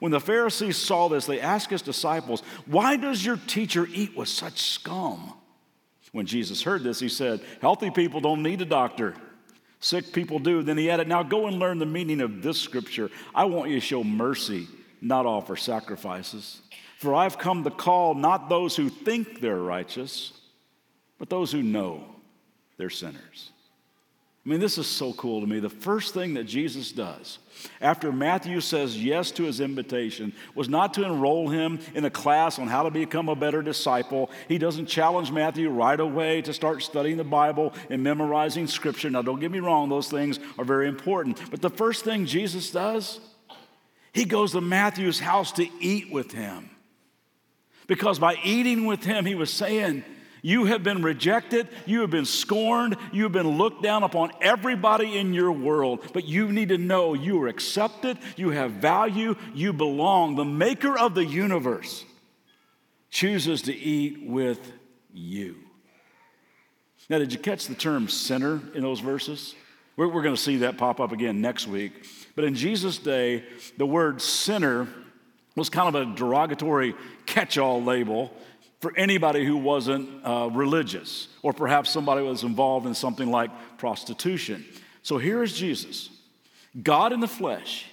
When 0.00 0.10
the 0.10 0.20
Pharisees 0.20 0.76
saw 0.76 1.08
this, 1.08 1.26
they 1.26 1.40
asked 1.40 1.70
his 1.70 1.82
disciples, 1.82 2.42
Why 2.66 2.96
does 2.96 3.24
your 3.24 3.36
teacher 3.36 3.86
eat 3.92 4.16
with 4.16 4.28
such 4.28 4.60
scum? 4.60 5.32
When 6.12 6.26
Jesus 6.26 6.62
heard 6.62 6.82
this, 6.82 6.98
he 6.98 7.08
said, 7.08 7.40
Healthy 7.60 7.90
people 7.90 8.20
don't 8.20 8.42
need 8.42 8.60
a 8.62 8.64
doctor 8.64 9.14
Sick 9.86 10.12
people 10.12 10.40
do. 10.40 10.64
Then 10.64 10.76
he 10.78 10.90
added, 10.90 11.06
Now 11.06 11.22
go 11.22 11.46
and 11.46 11.60
learn 11.60 11.78
the 11.78 11.86
meaning 11.86 12.20
of 12.20 12.42
this 12.42 12.60
scripture. 12.60 13.08
I 13.32 13.44
want 13.44 13.70
you 13.70 13.76
to 13.76 13.80
show 13.80 14.02
mercy, 14.02 14.66
not 15.00 15.26
offer 15.26 15.54
sacrifices. 15.54 16.60
For 16.98 17.14
I've 17.14 17.38
come 17.38 17.62
to 17.62 17.70
call 17.70 18.16
not 18.16 18.48
those 18.48 18.74
who 18.74 18.88
think 18.88 19.40
they're 19.40 19.54
righteous, 19.60 20.32
but 21.20 21.30
those 21.30 21.52
who 21.52 21.62
know 21.62 22.04
they're 22.76 22.90
sinners. 22.90 23.52
I 24.44 24.48
mean, 24.48 24.58
this 24.58 24.76
is 24.76 24.88
so 24.88 25.12
cool 25.12 25.40
to 25.40 25.46
me. 25.46 25.60
The 25.60 25.70
first 25.70 26.14
thing 26.14 26.34
that 26.34 26.44
Jesus 26.44 26.90
does 26.90 27.38
after 27.80 28.12
Matthew 28.12 28.60
says 28.60 29.02
yes 29.02 29.30
to 29.32 29.44
his 29.44 29.60
invitation 29.60 30.32
was 30.54 30.68
not 30.68 30.94
to 30.94 31.04
enroll 31.04 31.48
him 31.48 31.78
in 31.94 32.04
a 32.04 32.10
class 32.10 32.58
on 32.58 32.68
how 32.68 32.82
to 32.82 32.90
become 32.90 33.28
a 33.28 33.36
better 33.36 33.62
disciple. 33.62 34.30
He 34.48 34.58
doesn't 34.58 34.86
challenge 34.86 35.30
Matthew 35.30 35.70
right 35.70 35.98
away 35.98 36.42
to 36.42 36.52
start 36.52 36.82
studying 36.82 37.16
the 37.16 37.24
Bible 37.24 37.72
and 37.90 38.02
memorizing 38.02 38.66
scripture. 38.66 39.10
Now, 39.10 39.22
don't 39.22 39.40
get 39.40 39.50
me 39.50 39.60
wrong, 39.60 39.88
those 39.88 40.08
things 40.08 40.38
are 40.58 40.64
very 40.64 40.88
important. 40.88 41.40
But 41.50 41.62
the 41.62 41.70
first 41.70 42.04
thing 42.04 42.26
Jesus 42.26 42.70
does, 42.70 43.20
he 44.12 44.24
goes 44.24 44.52
to 44.52 44.60
Matthew's 44.60 45.20
house 45.20 45.52
to 45.52 45.68
eat 45.80 46.10
with 46.10 46.32
him. 46.32 46.70
Because 47.86 48.18
by 48.18 48.36
eating 48.42 48.86
with 48.86 49.04
him, 49.04 49.24
he 49.24 49.34
was 49.34 49.50
saying, 49.50 50.04
you 50.46 50.66
have 50.66 50.84
been 50.84 51.02
rejected. 51.02 51.66
You 51.86 52.02
have 52.02 52.10
been 52.10 52.24
scorned. 52.24 52.96
You 53.10 53.24
have 53.24 53.32
been 53.32 53.58
looked 53.58 53.82
down 53.82 54.04
upon 54.04 54.30
everybody 54.40 55.18
in 55.18 55.34
your 55.34 55.50
world. 55.50 56.08
But 56.12 56.24
you 56.24 56.52
need 56.52 56.68
to 56.68 56.78
know 56.78 57.14
you 57.14 57.42
are 57.42 57.48
accepted. 57.48 58.16
You 58.36 58.50
have 58.50 58.70
value. 58.70 59.34
You 59.54 59.72
belong. 59.72 60.36
The 60.36 60.44
maker 60.44 60.96
of 60.96 61.16
the 61.16 61.24
universe 61.24 62.04
chooses 63.10 63.62
to 63.62 63.74
eat 63.74 64.22
with 64.22 64.70
you. 65.12 65.56
Now, 67.10 67.18
did 67.18 67.32
you 67.32 67.40
catch 67.40 67.66
the 67.66 67.74
term 67.74 68.08
sinner 68.08 68.60
in 68.72 68.82
those 68.82 69.00
verses? 69.00 69.56
We're, 69.96 70.06
we're 70.06 70.22
going 70.22 70.36
to 70.36 70.40
see 70.40 70.58
that 70.58 70.78
pop 70.78 71.00
up 71.00 71.10
again 71.10 71.40
next 71.40 71.66
week. 71.66 72.06
But 72.36 72.44
in 72.44 72.54
Jesus' 72.54 72.98
day, 72.98 73.42
the 73.78 73.86
word 73.86 74.22
sinner 74.22 74.86
was 75.56 75.70
kind 75.70 75.92
of 75.92 76.00
a 76.00 76.14
derogatory 76.14 76.94
catch 77.26 77.58
all 77.58 77.82
label 77.82 78.32
for 78.80 78.96
anybody 78.96 79.44
who 79.44 79.56
wasn't 79.56 80.08
uh, 80.24 80.48
religious 80.52 81.28
or 81.42 81.52
perhaps 81.52 81.90
somebody 81.90 82.22
was 82.22 82.42
involved 82.42 82.86
in 82.86 82.94
something 82.94 83.30
like 83.30 83.50
prostitution. 83.78 84.64
So 85.02 85.18
here 85.18 85.42
is 85.42 85.52
Jesus, 85.52 86.10
God 86.82 87.12
in 87.12 87.20
the 87.20 87.28
flesh, 87.28 87.86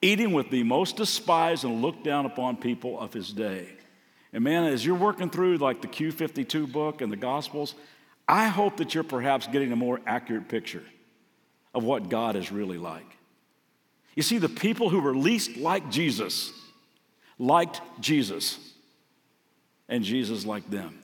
eating 0.00 0.32
with 0.32 0.50
the 0.50 0.62
most 0.62 0.96
despised 0.96 1.64
and 1.64 1.82
looked 1.82 2.04
down 2.04 2.26
upon 2.26 2.56
people 2.56 2.98
of 2.98 3.12
his 3.12 3.32
day. 3.32 3.68
And 4.32 4.42
man, 4.42 4.64
as 4.64 4.84
you're 4.84 4.96
working 4.96 5.30
through 5.30 5.58
like 5.58 5.80
the 5.80 5.88
Q52 5.88 6.70
book 6.70 7.00
and 7.00 7.12
the 7.12 7.16
Gospels, 7.16 7.74
I 8.26 8.48
hope 8.48 8.78
that 8.78 8.94
you're 8.94 9.04
perhaps 9.04 9.46
getting 9.46 9.72
a 9.72 9.76
more 9.76 10.00
accurate 10.06 10.48
picture 10.48 10.82
of 11.74 11.84
what 11.84 12.08
God 12.08 12.36
is 12.36 12.50
really 12.50 12.78
like. 12.78 13.16
You 14.14 14.22
see, 14.22 14.38
the 14.38 14.48
people 14.48 14.90
who 14.90 15.00
were 15.00 15.14
least 15.14 15.56
like 15.56 15.90
Jesus 15.90 16.52
liked 17.38 17.80
Jesus, 18.00 18.73
and 19.88 20.04
Jesus 20.04 20.44
like 20.44 20.68
them. 20.70 20.98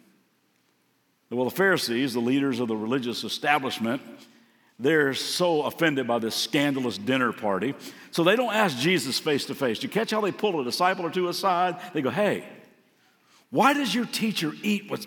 Well, 1.31 1.45
the 1.45 1.51
Pharisees, 1.55 2.13
the 2.15 2.21
leaders 2.21 2.59
of 2.59 2.69
the 2.69 2.77
religious 2.77 3.23
establishment, 3.23 4.03
they're 4.81 5.15
so 5.15 5.63
offended 5.63 6.07
by 6.09 6.19
this 6.19 6.35
scandalous 6.35 6.99
dinner 6.99 7.33
party. 7.33 7.75
So 8.11 8.25
they 8.25 8.35
don't 8.35 8.53
ask 8.53 8.77
Jesus 8.79 9.19
face 9.19 9.45
to 9.47 9.55
face. 9.55 9.79
Do 9.79 9.87
you 9.87 9.93
catch 9.93 10.11
how 10.11 10.21
they 10.21 10.33
pull 10.33 10.61
a 10.61 10.65
disciple 10.65 11.07
or 11.07 11.11
two 11.11 11.29
aside? 11.29 11.77
They 11.93 12.03
go, 12.03 12.11
Hey, 12.11 12.49
why 13.51 13.75
does 13.75 13.95
your 13.95 14.07
teacher 14.07 14.53
eat 14.63 14.91
with, 14.91 15.07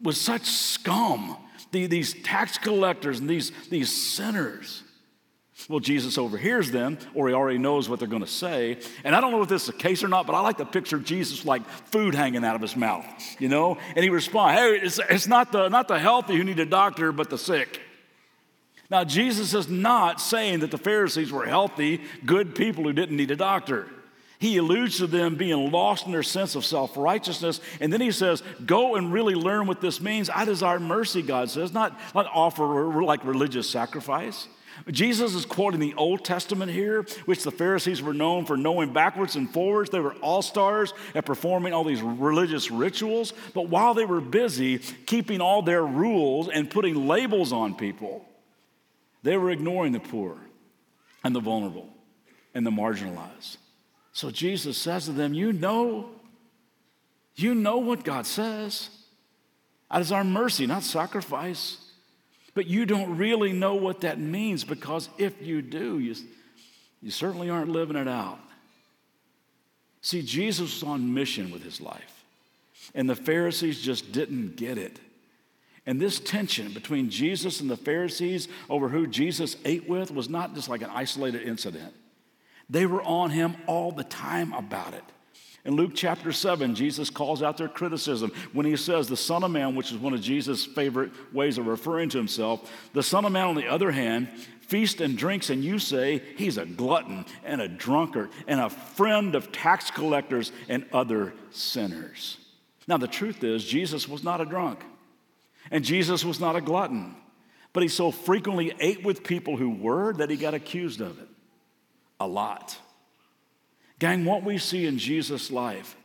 with 0.00 0.16
such 0.16 0.44
scum? 0.44 1.36
these 1.72 2.14
tax 2.22 2.58
collectors 2.58 3.20
and 3.20 3.28
these, 3.28 3.50
these 3.70 3.90
sinners. 3.90 4.82
Well, 5.68 5.80
Jesus 5.80 6.18
overhears 6.18 6.70
them, 6.70 6.98
or 7.14 7.28
he 7.28 7.34
already 7.34 7.58
knows 7.58 7.88
what 7.88 7.98
they're 7.98 8.08
going 8.08 8.22
to 8.22 8.28
say. 8.28 8.78
And 9.04 9.14
I 9.14 9.20
don't 9.20 9.32
know 9.32 9.42
if 9.42 9.48
this 9.48 9.62
is 9.62 9.66
the 9.68 9.78
case 9.78 10.02
or 10.02 10.08
not, 10.08 10.26
but 10.26 10.34
I 10.34 10.40
like 10.40 10.58
to 10.58 10.64
picture 10.64 10.98
Jesus 10.98 11.44
like 11.44 11.66
food 11.66 12.14
hanging 12.14 12.44
out 12.44 12.54
of 12.54 12.60
his 12.60 12.76
mouth, 12.76 13.04
you 13.38 13.48
know? 13.48 13.78
And 13.94 14.02
he 14.02 14.10
responds, 14.10 14.60
Hey, 14.60 14.76
it's, 14.76 15.00
it's 15.10 15.26
not, 15.26 15.52
the, 15.52 15.68
not 15.68 15.88
the 15.88 15.98
healthy 15.98 16.36
who 16.36 16.44
need 16.44 16.58
a 16.58 16.66
doctor, 16.66 17.12
but 17.12 17.30
the 17.30 17.38
sick. 17.38 17.80
Now, 18.90 19.04
Jesus 19.04 19.54
is 19.54 19.68
not 19.68 20.20
saying 20.20 20.60
that 20.60 20.70
the 20.70 20.78
Pharisees 20.78 21.32
were 21.32 21.46
healthy, 21.46 22.02
good 22.26 22.54
people 22.54 22.84
who 22.84 22.92
didn't 22.92 23.16
need 23.16 23.30
a 23.30 23.36
doctor. 23.36 23.88
He 24.42 24.56
alludes 24.56 24.96
to 24.96 25.06
them 25.06 25.36
being 25.36 25.70
lost 25.70 26.06
in 26.06 26.10
their 26.10 26.24
sense 26.24 26.56
of 26.56 26.64
self 26.64 26.96
righteousness. 26.96 27.60
And 27.80 27.92
then 27.92 28.00
he 28.00 28.10
says, 28.10 28.42
Go 28.66 28.96
and 28.96 29.12
really 29.12 29.36
learn 29.36 29.68
what 29.68 29.80
this 29.80 30.00
means. 30.00 30.28
I 30.28 30.44
desire 30.44 30.80
mercy, 30.80 31.22
God 31.22 31.48
says, 31.48 31.72
not, 31.72 31.96
not 32.12 32.26
offer 32.26 32.64
like 33.04 33.24
religious 33.24 33.70
sacrifice. 33.70 34.48
Jesus 34.90 35.36
is 35.36 35.44
quoting 35.44 35.78
the 35.78 35.94
Old 35.94 36.24
Testament 36.24 36.72
here, 36.72 37.06
which 37.24 37.44
the 37.44 37.52
Pharisees 37.52 38.02
were 38.02 38.12
known 38.12 38.44
for 38.44 38.56
knowing 38.56 38.92
backwards 38.92 39.36
and 39.36 39.48
forwards. 39.48 39.90
They 39.90 40.00
were 40.00 40.14
all 40.14 40.42
stars 40.42 40.92
at 41.14 41.24
performing 41.24 41.72
all 41.72 41.84
these 41.84 42.02
religious 42.02 42.68
rituals. 42.68 43.32
But 43.54 43.68
while 43.68 43.94
they 43.94 44.06
were 44.06 44.20
busy 44.20 44.78
keeping 45.06 45.40
all 45.40 45.62
their 45.62 45.86
rules 45.86 46.48
and 46.48 46.68
putting 46.68 47.06
labels 47.06 47.52
on 47.52 47.76
people, 47.76 48.26
they 49.22 49.36
were 49.36 49.52
ignoring 49.52 49.92
the 49.92 50.00
poor 50.00 50.36
and 51.22 51.32
the 51.32 51.40
vulnerable 51.40 51.88
and 52.54 52.66
the 52.66 52.72
marginalized. 52.72 53.58
So 54.12 54.30
Jesus 54.30 54.76
says 54.76 55.06
to 55.06 55.12
them, 55.12 55.34
You 55.34 55.52
know, 55.52 56.10
you 57.34 57.54
know 57.54 57.78
what 57.78 58.04
God 58.04 58.26
says. 58.26 58.90
That 59.90 60.00
is 60.00 60.12
our 60.12 60.24
mercy, 60.24 60.66
not 60.66 60.82
sacrifice. 60.82 61.78
But 62.54 62.66
you 62.66 62.84
don't 62.84 63.16
really 63.16 63.52
know 63.52 63.74
what 63.74 64.02
that 64.02 64.18
means 64.18 64.64
because 64.64 65.08
if 65.16 65.40
you 65.40 65.62
do, 65.62 65.98
you, 65.98 66.14
you 67.00 67.10
certainly 67.10 67.48
aren't 67.48 67.70
living 67.70 67.96
it 67.96 68.08
out. 68.08 68.38
See, 70.02 70.22
Jesus 70.22 70.74
was 70.74 70.82
on 70.82 71.14
mission 71.14 71.50
with 71.50 71.62
his 71.62 71.80
life, 71.80 72.24
and 72.94 73.08
the 73.08 73.14
Pharisees 73.14 73.80
just 73.80 74.10
didn't 74.10 74.56
get 74.56 74.76
it. 74.76 74.98
And 75.86 76.00
this 76.00 76.18
tension 76.18 76.72
between 76.72 77.08
Jesus 77.08 77.60
and 77.60 77.70
the 77.70 77.76
Pharisees 77.76 78.48
over 78.68 78.88
who 78.88 79.06
Jesus 79.06 79.56
ate 79.64 79.88
with 79.88 80.10
was 80.10 80.28
not 80.28 80.54
just 80.54 80.68
like 80.68 80.82
an 80.82 80.90
isolated 80.90 81.42
incident. 81.42 81.94
They 82.72 82.86
were 82.86 83.02
on 83.02 83.28
him 83.28 83.56
all 83.66 83.92
the 83.92 84.02
time 84.02 84.54
about 84.54 84.94
it. 84.94 85.04
In 85.66 85.76
Luke 85.76 85.92
chapter 85.94 86.32
7, 86.32 86.74
Jesus 86.74 87.10
calls 87.10 87.42
out 87.42 87.58
their 87.58 87.68
criticism 87.68 88.32
when 88.54 88.64
he 88.64 88.76
says, 88.76 89.06
The 89.06 89.16
Son 89.16 89.44
of 89.44 89.50
Man, 89.50 89.76
which 89.76 89.92
is 89.92 89.98
one 89.98 90.14
of 90.14 90.22
Jesus' 90.22 90.64
favorite 90.64 91.12
ways 91.34 91.58
of 91.58 91.66
referring 91.66 92.08
to 92.08 92.18
himself, 92.18 92.72
the 92.94 93.02
Son 93.02 93.26
of 93.26 93.30
Man, 93.30 93.46
on 93.46 93.56
the 93.56 93.68
other 93.68 93.90
hand, 93.92 94.28
feasts 94.62 95.02
and 95.02 95.18
drinks, 95.18 95.50
and 95.50 95.62
you 95.62 95.78
say 95.78 96.22
he's 96.36 96.56
a 96.56 96.64
glutton 96.64 97.26
and 97.44 97.60
a 97.60 97.68
drunkard 97.68 98.30
and 98.46 98.58
a 98.58 98.70
friend 98.70 99.34
of 99.34 99.52
tax 99.52 99.90
collectors 99.90 100.50
and 100.70 100.86
other 100.94 101.34
sinners. 101.50 102.38
Now, 102.88 102.96
the 102.96 103.06
truth 103.06 103.44
is, 103.44 103.66
Jesus 103.66 104.08
was 104.08 104.24
not 104.24 104.40
a 104.40 104.46
drunk, 104.46 104.82
and 105.70 105.84
Jesus 105.84 106.24
was 106.24 106.40
not 106.40 106.56
a 106.56 106.62
glutton, 106.62 107.16
but 107.74 107.82
he 107.82 107.88
so 107.90 108.10
frequently 108.10 108.72
ate 108.80 109.04
with 109.04 109.24
people 109.24 109.58
who 109.58 109.70
were 109.70 110.14
that 110.14 110.30
he 110.30 110.36
got 110.36 110.54
accused 110.54 111.02
of 111.02 111.18
it 111.20 111.28
a 112.22 112.26
lot. 112.26 112.78
Gang, 113.98 114.24
what 114.24 114.42
we 114.42 114.58
see 114.58 114.86
in 114.86 114.98
Jesus' 114.98 115.50
life 115.50 115.96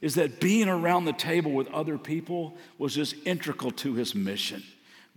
is 0.00 0.14
that 0.16 0.40
being 0.40 0.68
around 0.68 1.04
the 1.04 1.12
table 1.12 1.52
with 1.52 1.68
other 1.68 1.98
people 1.98 2.56
was 2.78 2.94
just 2.94 3.14
integral 3.24 3.70
to 3.70 3.94
his 3.94 4.14
mission. 4.14 4.62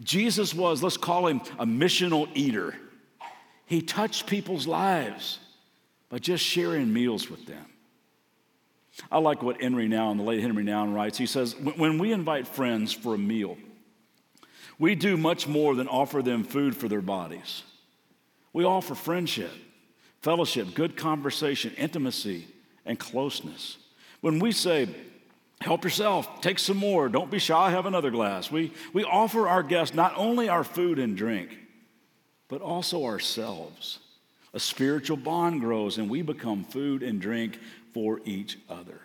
Jesus 0.03 0.53
was, 0.53 0.83
let's 0.83 0.97
call 0.97 1.27
him 1.27 1.41
a 1.57 1.65
missional 1.65 2.29
eater. 2.33 2.75
He 3.65 3.81
touched 3.81 4.27
people's 4.27 4.67
lives 4.67 5.39
by 6.09 6.19
just 6.19 6.43
sharing 6.43 6.93
meals 6.93 7.29
with 7.29 7.45
them. 7.45 7.65
I 9.11 9.17
like 9.19 9.41
what 9.41 9.61
Henry 9.61 9.87
Nouwen, 9.87 10.17
the 10.17 10.23
late 10.23 10.41
Henry 10.41 10.63
Nouwen, 10.63 10.93
writes. 10.93 11.17
He 11.17 11.25
says, 11.25 11.55
When 11.55 11.97
we 11.97 12.11
invite 12.11 12.47
friends 12.47 12.93
for 12.93 13.15
a 13.15 13.17
meal, 13.17 13.57
we 14.77 14.95
do 14.95 15.17
much 15.17 15.47
more 15.47 15.73
than 15.73 15.87
offer 15.87 16.21
them 16.21 16.43
food 16.43 16.75
for 16.77 16.87
their 16.87 17.01
bodies. 17.01 17.63
We 18.53 18.63
offer 18.63 18.95
friendship 18.95 19.51
fellowship, 20.25 20.73
good 20.73 20.97
conversation, 20.97 21.71
intimacy, 21.77 22.47
and 22.83 22.97
closeness. 22.97 23.77
When 24.21 24.39
we 24.39 24.53
say, 24.53 24.89
help 25.61 25.83
yourself, 25.83 26.41
take 26.41 26.57
some 26.57 26.77
more, 26.77 27.09
don't 27.09 27.29
be 27.29 27.37
shy, 27.37 27.69
have 27.69 27.85
another 27.85 28.09
glass, 28.09 28.49
we, 28.49 28.73
we 28.91 29.03
offer 29.03 29.47
our 29.47 29.61
guests 29.61 29.95
not 29.95 30.13
only 30.17 30.49
our 30.49 30.63
food 30.63 30.97
and 30.97 31.15
drink, 31.15 31.55
but 32.47 32.59
also 32.59 33.05
ourselves. 33.05 33.99
A 34.55 34.59
spiritual 34.59 35.17
bond 35.17 35.61
grows 35.61 35.99
and 35.99 36.09
we 36.09 36.23
become 36.23 36.63
food 36.63 37.03
and 37.03 37.21
drink 37.21 37.59
for 37.93 38.19
each 38.25 38.57
other. 38.67 38.99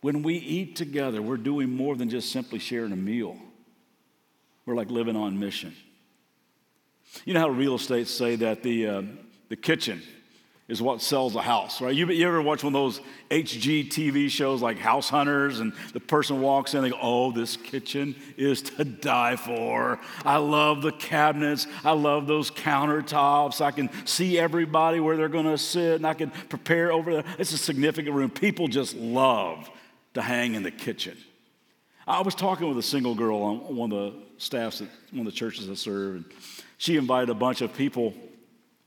When 0.00 0.22
we 0.22 0.36
eat 0.36 0.74
together, 0.74 1.20
we're 1.20 1.36
doing 1.36 1.68
more 1.68 1.96
than 1.96 2.08
just 2.08 2.32
simply 2.32 2.60
sharing 2.60 2.92
a 2.92 2.96
meal. 2.96 3.36
We're 4.64 4.74
like 4.74 4.90
living 4.90 5.16
on 5.16 5.38
mission. 5.38 5.74
You 7.26 7.34
know 7.34 7.40
how 7.40 7.50
real 7.50 7.74
estate 7.74 8.08
say 8.08 8.36
that 8.36 8.62
the, 8.62 8.86
uh, 8.86 9.02
the 9.48 9.56
kitchen 9.56 10.02
is 10.66 10.80
what 10.80 11.02
sells 11.02 11.36
a 11.36 11.42
house, 11.42 11.82
right? 11.82 11.94
You, 11.94 12.06
you 12.08 12.26
ever 12.26 12.40
watch 12.40 12.64
one 12.64 12.74
of 12.74 12.80
those 12.80 13.00
HGTV 13.30 14.30
shows 14.30 14.62
like 14.62 14.78
House 14.78 15.10
Hunters 15.10 15.60
and 15.60 15.74
the 15.92 16.00
person 16.00 16.40
walks 16.40 16.72
in 16.72 16.78
and 16.78 16.86
they 16.86 16.90
go, 16.90 16.98
oh, 17.02 17.32
this 17.32 17.58
kitchen 17.58 18.16
is 18.38 18.62
to 18.62 18.84
die 18.84 19.36
for. 19.36 20.00
I 20.24 20.38
love 20.38 20.80
the 20.80 20.92
cabinets. 20.92 21.66
I 21.84 21.92
love 21.92 22.26
those 22.26 22.50
countertops. 22.50 23.60
I 23.60 23.72
can 23.72 23.90
see 24.06 24.38
everybody 24.38 25.00
where 25.00 25.18
they're 25.18 25.28
going 25.28 25.44
to 25.44 25.58
sit 25.58 25.96
and 25.96 26.06
I 26.06 26.14
can 26.14 26.30
prepare 26.30 26.92
over 26.92 27.12
there. 27.12 27.24
It's 27.38 27.52
a 27.52 27.58
significant 27.58 28.16
room. 28.16 28.30
People 28.30 28.66
just 28.66 28.96
love 28.96 29.68
to 30.14 30.22
hang 30.22 30.54
in 30.54 30.62
the 30.62 30.70
kitchen. 30.70 31.18
I 32.06 32.22
was 32.22 32.34
talking 32.34 32.68
with 32.68 32.78
a 32.78 32.82
single 32.82 33.14
girl 33.14 33.42
on 33.42 33.76
one 33.76 33.92
of 33.92 34.12
the 34.12 34.18
staffs 34.38 34.80
at 34.80 34.88
one 35.10 35.26
of 35.26 35.32
the 35.32 35.38
churches 35.38 35.68
I 35.70 35.74
serve, 35.74 36.16
and 36.16 36.24
she 36.76 36.96
invited 36.96 37.30
a 37.30 37.34
bunch 37.34 37.60
of 37.60 37.74
people 37.74 38.14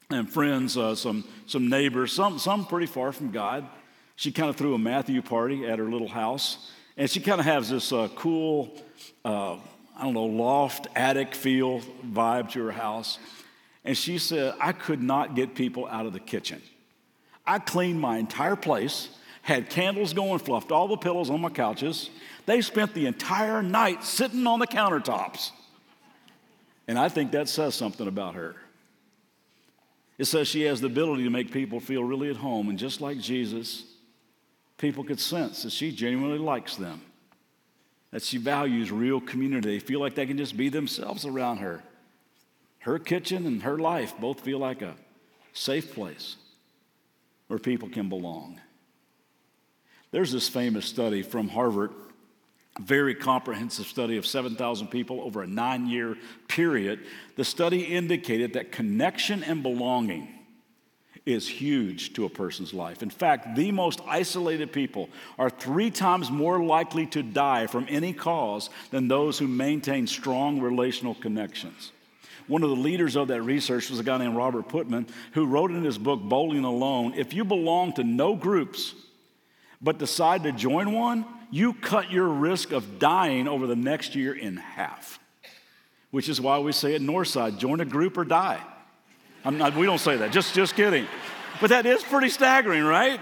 and 0.10 0.32
friends, 0.32 0.78
uh, 0.78 0.96
some, 0.96 1.26
some 1.48 1.70
neighbors, 1.70 2.14
some, 2.14 2.40
some 2.40 2.66
pretty 2.66 2.86
far 2.86 3.12
from 3.12 3.32
God. 3.32 3.68
She 4.16 4.32
kind 4.32 4.50
of 4.50 4.56
threw 4.56 4.74
a 4.74 4.78
Matthew 4.78 5.22
party 5.22 5.66
at 5.68 5.80
her 5.80 5.86
little 5.86 6.08
house. 6.08 6.72
And 6.96 7.10
she 7.10 7.20
kind 7.20 7.40
of 7.40 7.46
has 7.46 7.70
this 7.70 7.92
uh, 7.92 8.08
cool, 8.16 8.74
uh, 9.26 9.56
I 9.98 10.04
don't 10.04 10.14
know, 10.14 10.26
loft, 10.26 10.88
attic 10.96 11.36
feel 11.36 11.82
vibe 12.06 12.52
to 12.52 12.66
her 12.66 12.72
house. 12.72 13.20
And 13.84 13.98
she 13.98 14.18
said, 14.18 14.56
I 14.60 14.72
could 14.72 15.04
not 15.04 15.36
get 15.36 15.56
people 15.56 15.88
out 15.88 16.06
of 16.06 16.14
the 16.14 16.20
kitchen. 16.20 16.62
I 17.46 17.60
cleaned 17.60 18.00
my 18.00 18.18
entire 18.18 18.56
place, 18.56 19.10
had 19.42 19.70
candles 19.70 20.14
going, 20.14 20.40
fluffed 20.40 20.72
all 20.72 20.88
the 20.88 20.98
pillows 20.98 21.30
on 21.30 21.42
my 21.42 21.50
couches. 21.50 22.10
They 22.46 22.62
spent 22.62 22.94
the 22.94 23.06
entire 23.06 23.62
night 23.62 24.04
sitting 24.04 24.48
on 24.48 24.60
the 24.60 24.68
countertops. 24.68 25.52
And 26.88 26.98
I 26.98 27.10
think 27.10 27.32
that 27.32 27.50
says 27.50 27.76
something 27.76 28.08
about 28.08 28.36
her. 28.36 28.56
It 30.18 30.26
says 30.26 30.48
she 30.48 30.64
has 30.64 30.82
the 30.82 30.88
ability 30.88 31.24
to 31.24 31.30
make 31.30 31.52
people 31.52 31.80
feel 31.80 32.04
really 32.04 32.30
at 32.30 32.38
home. 32.38 32.70
And 32.70 32.80
just 32.80 33.02
like 33.02 33.20
Jesus, 33.20 33.84
people 34.78 35.04
could 35.04 35.20
sense 35.20 35.64
that 35.64 35.72
she 35.72 35.92
genuinely 35.92 36.40
likes 36.40 36.76
them. 36.76 37.02
that 38.12 38.24
she 38.24 38.38
values 38.38 38.92
real 38.92 39.20
community. 39.20 39.72
They 39.72 39.80
feel 39.80 40.00
like 40.00 40.16
they 40.16 40.26
can 40.26 40.38
just 40.38 40.56
be 40.56 40.70
themselves 40.70 41.26
around 41.26 41.58
her. 41.58 41.84
Her 42.80 43.00
kitchen 43.00 43.46
and 43.46 43.64
her 43.64 43.78
life 43.78 44.14
both 44.20 44.42
feel 44.42 44.60
like 44.60 44.82
a 44.82 44.96
safe 45.54 45.94
place 45.94 46.38
where 47.48 47.60
people 47.60 47.90
can 47.90 48.08
belong. 48.08 48.62
There's 50.12 50.32
this 50.32 50.48
famous 50.48 50.86
study 50.86 51.22
from 51.22 51.50
Harvard, 51.50 51.92
very 52.80 53.16
comprehensive 53.16 53.88
study 53.88 54.18
of 54.18 54.26
7,000 54.26 54.88
people 54.88 55.22
over 55.22 55.42
a 55.42 55.48
nine 55.48 55.88
year 55.88 56.16
period. 56.48 57.00
The 57.36 57.46
study 57.46 57.84
indicated 57.84 58.54
that 58.54 58.72
connection 58.72 59.44
and 59.44 59.64
belonging 59.64 60.28
is 61.26 61.48
huge 61.48 62.14
to 62.14 62.26
a 62.26 62.30
person's 62.30 62.74
life. 62.74 63.04
In 63.04 63.10
fact, 63.10 63.56
the 63.56 63.72
most 63.72 64.00
isolated 64.08 64.72
people 64.72 65.10
are 65.38 65.50
three 65.50 65.92
times 65.92 66.32
more 66.32 66.64
likely 66.64 67.06
to 67.08 67.22
die 67.22 67.68
from 67.68 67.86
any 67.90 68.14
cause 68.14 68.70
than 68.92 69.08
those 69.08 69.38
who 69.38 69.48
maintain 69.48 70.08
strong 70.08 70.62
relational 70.62 71.16
connections. 71.16 71.92
One 72.48 72.64
of 72.64 72.70
the 72.70 72.78
leaders 72.78 73.18
of 73.18 73.28
that 73.28 73.42
research 73.42 73.90
was 73.90 74.00
a 74.00 74.04
guy 74.04 74.18
named 74.18 74.38
Robert 74.38 74.70
Putnam, 74.70 75.06
who 75.34 75.46
wrote 75.46 75.72
in 75.72 75.84
his 75.84 75.98
book, 75.98 76.22
Bowling 76.22 76.64
Alone 76.64 77.14
if 77.16 77.34
you 77.34 77.44
belong 77.44 77.92
to 77.94 78.06
no 78.06 78.36
groups 78.36 78.96
but 79.82 79.98
decide 79.98 80.44
to 80.44 80.52
join 80.52 80.92
one, 80.92 81.26
you 81.52 81.74
cut 81.74 82.12
your 82.12 82.28
risk 82.28 82.72
of 82.72 83.00
dying 83.00 83.48
over 83.48 83.68
the 83.68 83.76
next 83.76 84.16
year 84.16 84.34
in 84.34 84.58
half. 84.58 85.20
Which 86.12 86.30
is 86.30 86.42
why 86.42 86.60
we 86.60 86.72
say 86.72 86.96
at 86.96 87.02
Northside 87.02 87.58
join 87.58 87.80
a 87.80 87.86
group 87.86 88.18
or 88.18 88.26
die. 88.26 88.62
Not, 89.46 89.76
we 89.76 89.86
don't 89.86 90.00
say 90.00 90.18
that, 90.18 90.32
just, 90.32 90.54
just 90.54 90.76
kidding. 90.76 91.08
But 91.62 91.70
that 91.70 91.86
is 91.86 92.04
pretty 92.04 92.30
staggering, 92.30 92.84
right? 92.84 93.22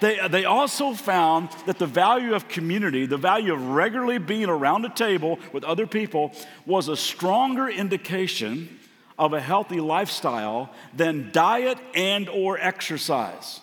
They, 0.00 0.18
they 0.28 0.44
also 0.44 0.94
found 0.94 1.50
that 1.66 1.78
the 1.78 1.86
value 1.86 2.34
of 2.34 2.48
community, 2.48 3.06
the 3.06 3.16
value 3.16 3.54
of 3.54 3.68
regularly 3.68 4.18
being 4.18 4.46
around 4.46 4.84
a 4.84 4.90
table 4.90 5.38
with 5.52 5.64
other 5.64 5.86
people, 5.86 6.32
was 6.66 6.88
a 6.88 6.96
stronger 6.96 7.68
indication 7.68 8.78
of 9.18 9.32
a 9.32 9.40
healthy 9.40 9.80
lifestyle 9.80 10.70
than 10.94 11.30
diet 11.32 11.78
and 11.94 12.28
or 12.28 12.58
exercise. 12.58 13.61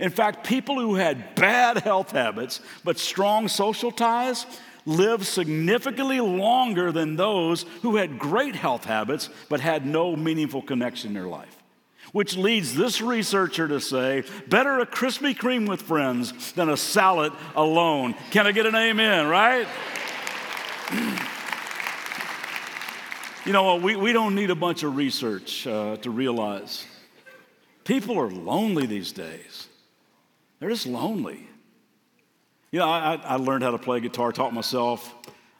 In 0.00 0.10
fact, 0.10 0.46
people 0.46 0.78
who 0.78 0.96
had 0.96 1.34
bad 1.34 1.78
health 1.78 2.12
habits 2.12 2.60
but 2.84 2.98
strong 2.98 3.48
social 3.48 3.90
ties 3.90 4.46
lived 4.84 5.26
significantly 5.26 6.20
longer 6.20 6.90
than 6.92 7.16
those 7.16 7.64
who 7.82 7.96
had 7.96 8.18
great 8.18 8.56
health 8.56 8.84
habits 8.84 9.28
but 9.48 9.60
had 9.60 9.86
no 9.86 10.16
meaningful 10.16 10.62
connection 10.62 11.08
in 11.08 11.14
their 11.14 11.26
life. 11.26 11.54
Which 12.12 12.38
leads 12.38 12.74
this 12.74 13.02
researcher 13.02 13.68
to 13.68 13.80
say, 13.80 14.24
better 14.48 14.80
a 14.80 14.86
Krispy 14.86 15.36
Kreme 15.36 15.68
with 15.68 15.82
friends 15.82 16.52
than 16.52 16.70
a 16.70 16.76
salad 16.76 17.34
alone. 17.54 18.14
Can 18.30 18.46
I 18.46 18.52
get 18.52 18.64
an 18.64 18.74
amen, 18.74 19.26
right? 19.26 19.68
you 23.44 23.52
know 23.52 23.64
what? 23.64 23.82
We, 23.82 23.96
we 23.96 24.14
don't 24.14 24.34
need 24.34 24.48
a 24.48 24.54
bunch 24.54 24.84
of 24.84 24.96
research 24.96 25.66
uh, 25.66 25.98
to 25.98 26.10
realize 26.10 26.86
people 27.84 28.18
are 28.18 28.30
lonely 28.30 28.86
these 28.86 29.12
days. 29.12 29.67
They're 30.60 30.70
just 30.70 30.86
lonely. 30.86 31.46
You 32.70 32.80
know, 32.80 32.88
I, 32.88 33.14
I 33.24 33.36
learned 33.36 33.64
how 33.64 33.70
to 33.70 33.78
play 33.78 34.00
guitar, 34.00 34.32
taught 34.32 34.52
myself, 34.52 35.14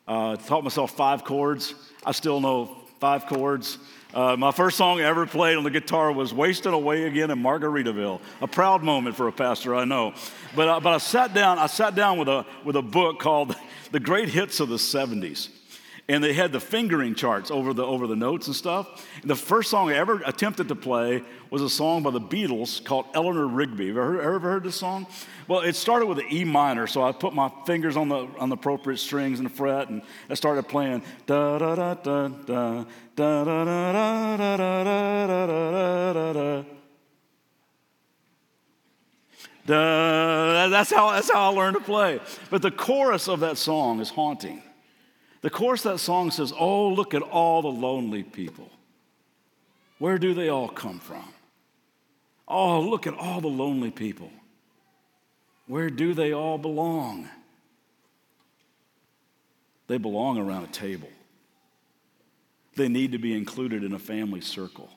uh, 0.06 0.36
taught 0.36 0.64
myself 0.64 0.90
five 0.90 1.24
chords. 1.24 1.74
I 2.04 2.12
still 2.12 2.40
know 2.40 2.76
five 3.00 3.26
chords. 3.26 3.78
Uh, 4.12 4.36
my 4.36 4.50
first 4.50 4.76
song 4.76 5.00
I 5.00 5.04
ever 5.04 5.26
played 5.26 5.56
on 5.56 5.64
the 5.64 5.70
guitar 5.70 6.10
was 6.12 6.34
Wasting 6.34 6.72
Away 6.72 7.04
Again 7.04 7.30
in 7.30 7.38
Margaritaville. 7.38 8.20
A 8.40 8.46
proud 8.46 8.82
moment 8.82 9.16
for 9.16 9.28
a 9.28 9.32
pastor, 9.32 9.74
I 9.74 9.84
know. 9.84 10.14
But, 10.56 10.68
uh, 10.68 10.80
but 10.80 10.92
I 10.92 10.98
sat 10.98 11.34
down, 11.34 11.58
I 11.58 11.66
sat 11.66 11.94
down 11.94 12.18
with 12.18 12.28
a, 12.28 12.44
with 12.64 12.76
a 12.76 12.82
book 12.82 13.20
called 13.20 13.54
The 13.92 14.00
Great 14.00 14.28
Hits 14.28 14.60
of 14.60 14.68
the 14.68 14.76
70s 14.76 15.48
and 16.08 16.24
they 16.24 16.32
had 16.32 16.52
the 16.52 16.60
fingering 16.60 17.14
charts 17.14 17.50
over 17.50 17.74
the 17.74 17.84
over 17.84 18.06
the 18.06 18.16
notes 18.16 18.46
and 18.46 18.56
stuff. 18.56 19.06
And 19.20 19.30
the 19.30 19.36
first 19.36 19.70
song 19.70 19.90
I 19.90 19.96
ever 19.96 20.22
attempted 20.24 20.68
to 20.68 20.74
play 20.74 21.22
was 21.50 21.60
a 21.60 21.68
song 21.68 22.02
by 22.02 22.10
the 22.10 22.20
Beatles 22.20 22.82
called 22.82 23.06
Eleanor 23.14 23.46
Rigby. 23.46 23.88
Have 23.88 23.96
heard, 23.96 24.20
ever 24.20 24.40
heard 24.40 24.64
this 24.64 24.76
song? 24.76 25.06
Well, 25.46 25.60
it 25.60 25.76
started 25.76 26.06
with 26.06 26.18
an 26.18 26.26
E 26.32 26.44
minor, 26.44 26.86
so 26.86 27.02
I 27.02 27.12
put 27.12 27.34
my 27.34 27.50
fingers 27.66 27.96
on 27.96 28.08
the 28.08 28.26
on 28.38 28.48
the 28.48 28.56
appropriate 28.56 28.98
strings 28.98 29.38
and 29.38 29.48
the 29.48 29.54
fret, 29.54 29.90
and 29.90 30.02
I 30.30 30.34
started 30.34 30.66
playing 30.66 31.02
da 31.26 31.58
da 31.58 31.74
da 31.74 31.94
da 31.94 32.28
da 32.28 32.84
da 33.14 33.44
da 33.44 33.44
da 33.44 33.64
da 33.64 34.36
da 34.36 34.56
da 34.56 35.46
da 35.46 36.12
da 36.12 36.32
da. 36.32 36.64
That's 39.68 40.90
how, 40.90 41.10
that's 41.10 41.30
how 41.30 41.52
I 41.52 41.54
learned 41.54 41.76
to 41.76 41.82
play. 41.82 42.20
But 42.48 42.62
the 42.62 42.70
chorus 42.70 43.28
of 43.28 43.40
that 43.40 43.58
song 43.58 44.00
is 44.00 44.08
haunting. 44.08 44.62
The 45.48 45.54
chorus 45.54 45.86
of 45.86 45.92
that 45.92 45.98
song 45.98 46.30
says, 46.30 46.52
Oh, 46.54 46.90
look 46.90 47.14
at 47.14 47.22
all 47.22 47.62
the 47.62 47.68
lonely 47.68 48.22
people. 48.22 48.68
Where 49.98 50.18
do 50.18 50.34
they 50.34 50.50
all 50.50 50.68
come 50.68 50.98
from? 50.98 51.24
Oh, 52.46 52.82
look 52.82 53.06
at 53.06 53.14
all 53.14 53.40
the 53.40 53.48
lonely 53.48 53.90
people. 53.90 54.30
Where 55.66 55.88
do 55.88 56.12
they 56.12 56.34
all 56.34 56.58
belong? 56.58 57.30
They 59.86 59.96
belong 59.96 60.36
around 60.36 60.64
a 60.64 60.66
table. 60.66 61.08
They 62.76 62.88
need 62.90 63.12
to 63.12 63.18
be 63.18 63.34
included 63.34 63.82
in 63.82 63.94
a 63.94 63.98
family 63.98 64.42
circle. 64.42 64.90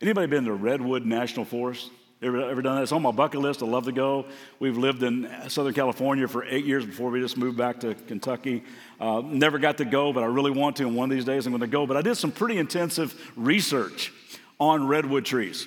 Anybody 0.00 0.28
been 0.28 0.44
to 0.44 0.52
Redwood 0.52 1.04
National 1.04 1.44
Forest? 1.44 1.90
Ever, 2.22 2.48
ever 2.48 2.62
done 2.62 2.76
that? 2.76 2.82
It's 2.84 2.92
on 2.92 3.02
my 3.02 3.10
bucket 3.10 3.40
list. 3.40 3.62
I 3.62 3.66
love 3.66 3.84
to 3.84 3.92
go. 3.92 4.24
We've 4.58 4.78
lived 4.78 5.02
in 5.02 5.28
Southern 5.48 5.74
California 5.74 6.26
for 6.26 6.44
eight 6.44 6.64
years 6.64 6.86
before 6.86 7.10
we 7.10 7.20
just 7.20 7.36
moved 7.36 7.58
back 7.58 7.80
to 7.80 7.94
Kentucky. 7.94 8.62
Uh, 9.00 9.20
never 9.24 9.58
got 9.58 9.78
to 9.78 9.84
go, 9.84 10.12
but 10.12 10.22
I 10.22 10.26
really 10.26 10.50
want 10.50 10.76
to, 10.76 10.86
and 10.86 10.96
one 10.96 11.10
of 11.10 11.16
these 11.16 11.24
days 11.24 11.46
I'm 11.46 11.52
going 11.52 11.60
to 11.60 11.66
go. 11.66 11.86
But 11.86 11.96
I 11.96 12.02
did 12.02 12.16
some 12.16 12.32
pretty 12.32 12.58
intensive 12.58 13.32
research 13.36 14.12
on 14.58 14.86
redwood 14.86 15.24
trees. 15.24 15.66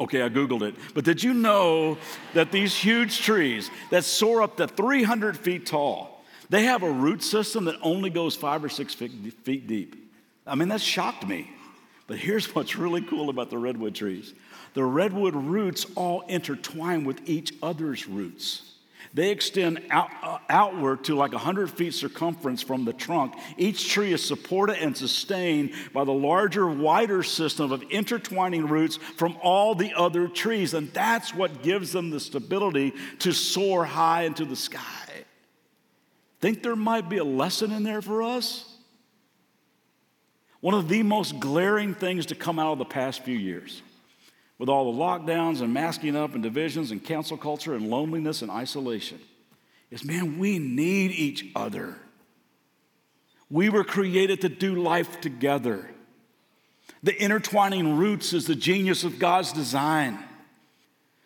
Okay, 0.00 0.22
I 0.22 0.28
Googled 0.28 0.62
it. 0.62 0.74
But 0.94 1.04
did 1.04 1.22
you 1.22 1.32
know 1.32 1.96
that 2.34 2.50
these 2.50 2.74
huge 2.74 3.20
trees 3.20 3.70
that 3.90 4.04
soar 4.04 4.42
up 4.42 4.56
to 4.56 4.66
300 4.66 5.38
feet 5.38 5.64
tall, 5.64 6.24
they 6.50 6.64
have 6.64 6.82
a 6.82 6.90
root 6.90 7.22
system 7.22 7.66
that 7.66 7.76
only 7.82 8.10
goes 8.10 8.34
five 8.34 8.64
or 8.64 8.68
six 8.68 8.94
feet 8.94 9.44
deep? 9.44 10.10
I 10.46 10.56
mean, 10.56 10.68
that 10.68 10.80
shocked 10.80 11.26
me. 11.26 11.50
But 12.08 12.18
here's 12.18 12.52
what's 12.54 12.76
really 12.76 13.00
cool 13.00 13.30
about 13.30 13.48
the 13.48 13.58
redwood 13.58 13.94
trees 13.94 14.34
the 14.74 14.84
redwood 14.84 15.34
roots 15.34 15.86
all 15.94 16.22
intertwine 16.22 17.04
with 17.04 17.28
each 17.28 17.52
other's 17.62 18.08
roots. 18.08 18.72
They 19.14 19.30
extend 19.30 19.82
out, 19.90 20.08
uh, 20.22 20.38
outward 20.48 21.04
to 21.04 21.14
like 21.14 21.32
100 21.32 21.70
feet 21.70 21.92
circumference 21.92 22.62
from 22.62 22.86
the 22.86 22.94
trunk. 22.94 23.34
Each 23.58 23.90
tree 23.90 24.12
is 24.12 24.26
supported 24.26 24.82
and 24.82 24.96
sustained 24.96 25.72
by 25.92 26.04
the 26.04 26.12
larger, 26.12 26.66
wider 26.66 27.22
system 27.22 27.72
of 27.72 27.82
intertwining 27.90 28.66
roots 28.66 28.96
from 28.96 29.36
all 29.42 29.74
the 29.74 29.92
other 29.94 30.28
trees. 30.28 30.72
And 30.72 30.90
that's 30.94 31.34
what 31.34 31.62
gives 31.62 31.92
them 31.92 32.08
the 32.08 32.20
stability 32.20 32.94
to 33.18 33.32
soar 33.32 33.84
high 33.84 34.22
into 34.22 34.46
the 34.46 34.56
sky. 34.56 34.80
Think 36.40 36.62
there 36.62 36.76
might 36.76 37.08
be 37.08 37.18
a 37.18 37.24
lesson 37.24 37.70
in 37.70 37.82
there 37.82 38.02
for 38.02 38.22
us? 38.22 38.68
One 40.60 40.74
of 40.74 40.88
the 40.88 41.02
most 41.02 41.38
glaring 41.38 41.94
things 41.94 42.26
to 42.26 42.34
come 42.34 42.58
out 42.58 42.72
of 42.72 42.78
the 42.78 42.84
past 42.84 43.24
few 43.24 43.36
years 43.36 43.82
with 44.62 44.68
all 44.68 44.92
the 44.92 44.96
lockdowns 44.96 45.60
and 45.60 45.74
masking 45.74 46.14
up 46.14 46.34
and 46.34 46.42
divisions 46.44 46.92
and 46.92 47.02
cancel 47.02 47.36
culture 47.36 47.74
and 47.74 47.90
loneliness 47.90 48.42
and 48.42 48.50
isolation 48.52 49.18
is 49.90 50.04
man, 50.04 50.38
we 50.38 50.60
need 50.60 51.10
each 51.10 51.46
other. 51.56 51.96
We 53.50 53.70
were 53.70 53.82
created 53.82 54.42
to 54.42 54.48
do 54.48 54.76
life 54.76 55.20
together. 55.20 55.90
The 57.02 57.20
intertwining 57.20 57.96
roots 57.96 58.32
is 58.32 58.46
the 58.46 58.54
genius 58.54 59.02
of 59.02 59.18
God's 59.18 59.52
design. 59.52 60.22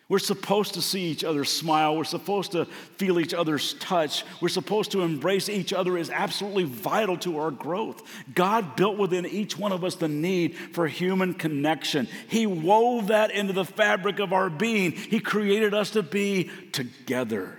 We're 0.09 0.19
supposed 0.19 0.75
to 0.75 0.81
see 0.81 1.01
each 1.01 1.25
other 1.25 1.43
smile. 1.43 1.97
We're 1.97 2.05
supposed 2.05 2.53
to 2.53 2.65
feel 2.95 3.19
each 3.19 3.33
other's 3.33 3.73
touch. 3.73 4.23
We're 4.39 4.47
supposed 4.47 4.91
to 4.91 5.01
embrace 5.01 5.49
each 5.49 5.73
other 5.73 5.97
is 5.97 6.09
absolutely 6.09 6.63
vital 6.63 7.17
to 7.19 7.39
our 7.39 7.51
growth. 7.51 8.01
God 8.33 8.77
built 8.77 8.97
within 8.97 9.25
each 9.25 9.57
one 9.57 9.73
of 9.73 9.83
us 9.83 9.95
the 9.95 10.07
need 10.07 10.55
for 10.55 10.87
human 10.87 11.33
connection. 11.33 12.07
He 12.29 12.47
wove 12.47 13.07
that 13.07 13.31
into 13.31 13.51
the 13.51 13.65
fabric 13.65 14.19
of 14.19 14.31
our 14.31 14.49
being. 14.49 14.93
He 14.93 15.19
created 15.19 15.73
us 15.73 15.91
to 15.91 16.03
be 16.03 16.51
together. 16.71 17.57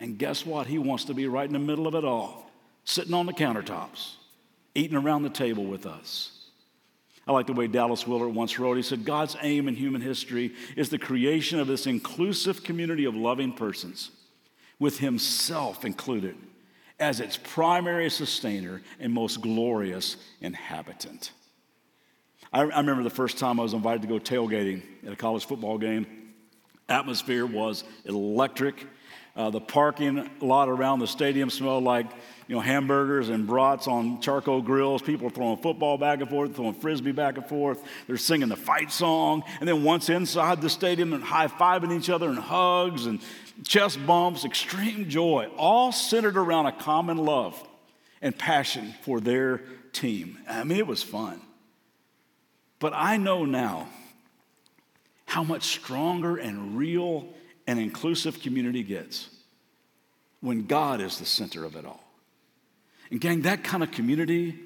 And 0.00 0.18
guess 0.18 0.44
what? 0.44 0.66
He 0.66 0.78
wants 0.78 1.04
to 1.04 1.14
be 1.14 1.28
right 1.28 1.46
in 1.46 1.52
the 1.52 1.60
middle 1.60 1.86
of 1.86 1.94
it 1.94 2.04
all, 2.04 2.50
sitting 2.84 3.14
on 3.14 3.26
the 3.26 3.32
countertops, 3.32 4.14
eating 4.74 4.96
around 4.96 5.22
the 5.22 5.30
table 5.30 5.64
with 5.64 5.86
us. 5.86 6.37
I 7.28 7.32
like 7.32 7.46
the 7.46 7.52
way 7.52 7.66
Dallas 7.66 8.06
Willard 8.06 8.34
once 8.34 8.58
wrote. 8.58 8.78
He 8.78 8.82
said, 8.82 9.04
God's 9.04 9.36
aim 9.42 9.68
in 9.68 9.76
human 9.76 10.00
history 10.00 10.54
is 10.76 10.88
the 10.88 10.98
creation 10.98 11.60
of 11.60 11.66
this 11.66 11.86
inclusive 11.86 12.64
community 12.64 13.04
of 13.04 13.14
loving 13.14 13.52
persons, 13.52 14.10
with 14.78 14.98
Himself 14.98 15.84
included 15.84 16.36
as 16.98 17.20
its 17.20 17.36
primary 17.36 18.08
sustainer 18.08 18.80
and 18.98 19.12
most 19.12 19.42
glorious 19.42 20.16
inhabitant. 20.40 21.32
I, 22.50 22.62
I 22.62 22.80
remember 22.80 23.02
the 23.02 23.10
first 23.10 23.38
time 23.38 23.60
I 23.60 23.62
was 23.62 23.74
invited 23.74 24.02
to 24.02 24.08
go 24.08 24.18
tailgating 24.18 24.82
at 25.06 25.12
a 25.12 25.16
college 25.16 25.44
football 25.44 25.76
game. 25.76 26.06
Atmosphere 26.88 27.44
was 27.44 27.84
electric. 28.06 28.86
Uh, 29.38 29.50
the 29.50 29.60
parking 29.60 30.28
lot 30.40 30.68
around 30.68 30.98
the 30.98 31.06
stadium 31.06 31.48
smelled 31.48 31.84
like 31.84 32.06
you 32.48 32.56
know, 32.56 32.60
hamburgers 32.60 33.28
and 33.28 33.46
brats 33.46 33.86
on 33.86 34.20
charcoal 34.20 34.60
grills. 34.60 35.00
People 35.00 35.28
are 35.28 35.30
throwing 35.30 35.58
football 35.58 35.96
back 35.96 36.20
and 36.20 36.28
forth, 36.28 36.56
throwing 36.56 36.74
frisbee 36.74 37.12
back 37.12 37.36
and 37.36 37.46
forth. 37.46 37.80
They're 38.08 38.16
singing 38.16 38.48
the 38.48 38.56
fight 38.56 38.90
song. 38.90 39.44
And 39.60 39.68
then 39.68 39.84
once 39.84 40.08
inside 40.08 40.60
the 40.60 40.68
stadium, 40.68 41.12
and 41.12 41.22
high 41.22 41.46
fiving 41.46 41.96
each 41.96 42.10
other 42.10 42.28
and 42.28 42.38
hugs 42.38 43.06
and 43.06 43.20
chest 43.62 44.04
bumps, 44.04 44.44
extreme 44.44 45.08
joy, 45.08 45.48
all 45.56 45.92
centered 45.92 46.36
around 46.36 46.66
a 46.66 46.72
common 46.72 47.18
love 47.18 47.62
and 48.20 48.36
passion 48.36 48.92
for 49.02 49.20
their 49.20 49.58
team. 49.92 50.36
I 50.48 50.64
mean, 50.64 50.78
it 50.78 50.86
was 50.88 51.04
fun. 51.04 51.40
But 52.80 52.92
I 52.92 53.18
know 53.18 53.44
now 53.44 53.88
how 55.26 55.44
much 55.44 55.64
stronger 55.64 56.36
and 56.36 56.76
real 56.76 57.28
and 57.68 57.78
inclusive 57.78 58.40
community 58.40 58.82
gets 58.82 59.28
when 60.40 60.66
God 60.66 61.00
is 61.00 61.18
the 61.18 61.26
center 61.26 61.64
of 61.64 61.76
it 61.76 61.84
all. 61.84 62.02
And, 63.10 63.20
gang, 63.20 63.42
that 63.42 63.62
kind 63.62 63.82
of 63.82 63.90
community, 63.90 64.58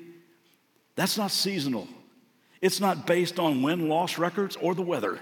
that's 0.94 1.18
not 1.18 1.32
seasonal. 1.32 1.88
It's 2.60 2.80
not 2.80 3.06
based 3.06 3.40
on 3.40 3.62
win 3.62 3.88
loss 3.88 4.18
records 4.18 4.56
or 4.56 4.74
the 4.74 4.82
weather. 4.82 5.18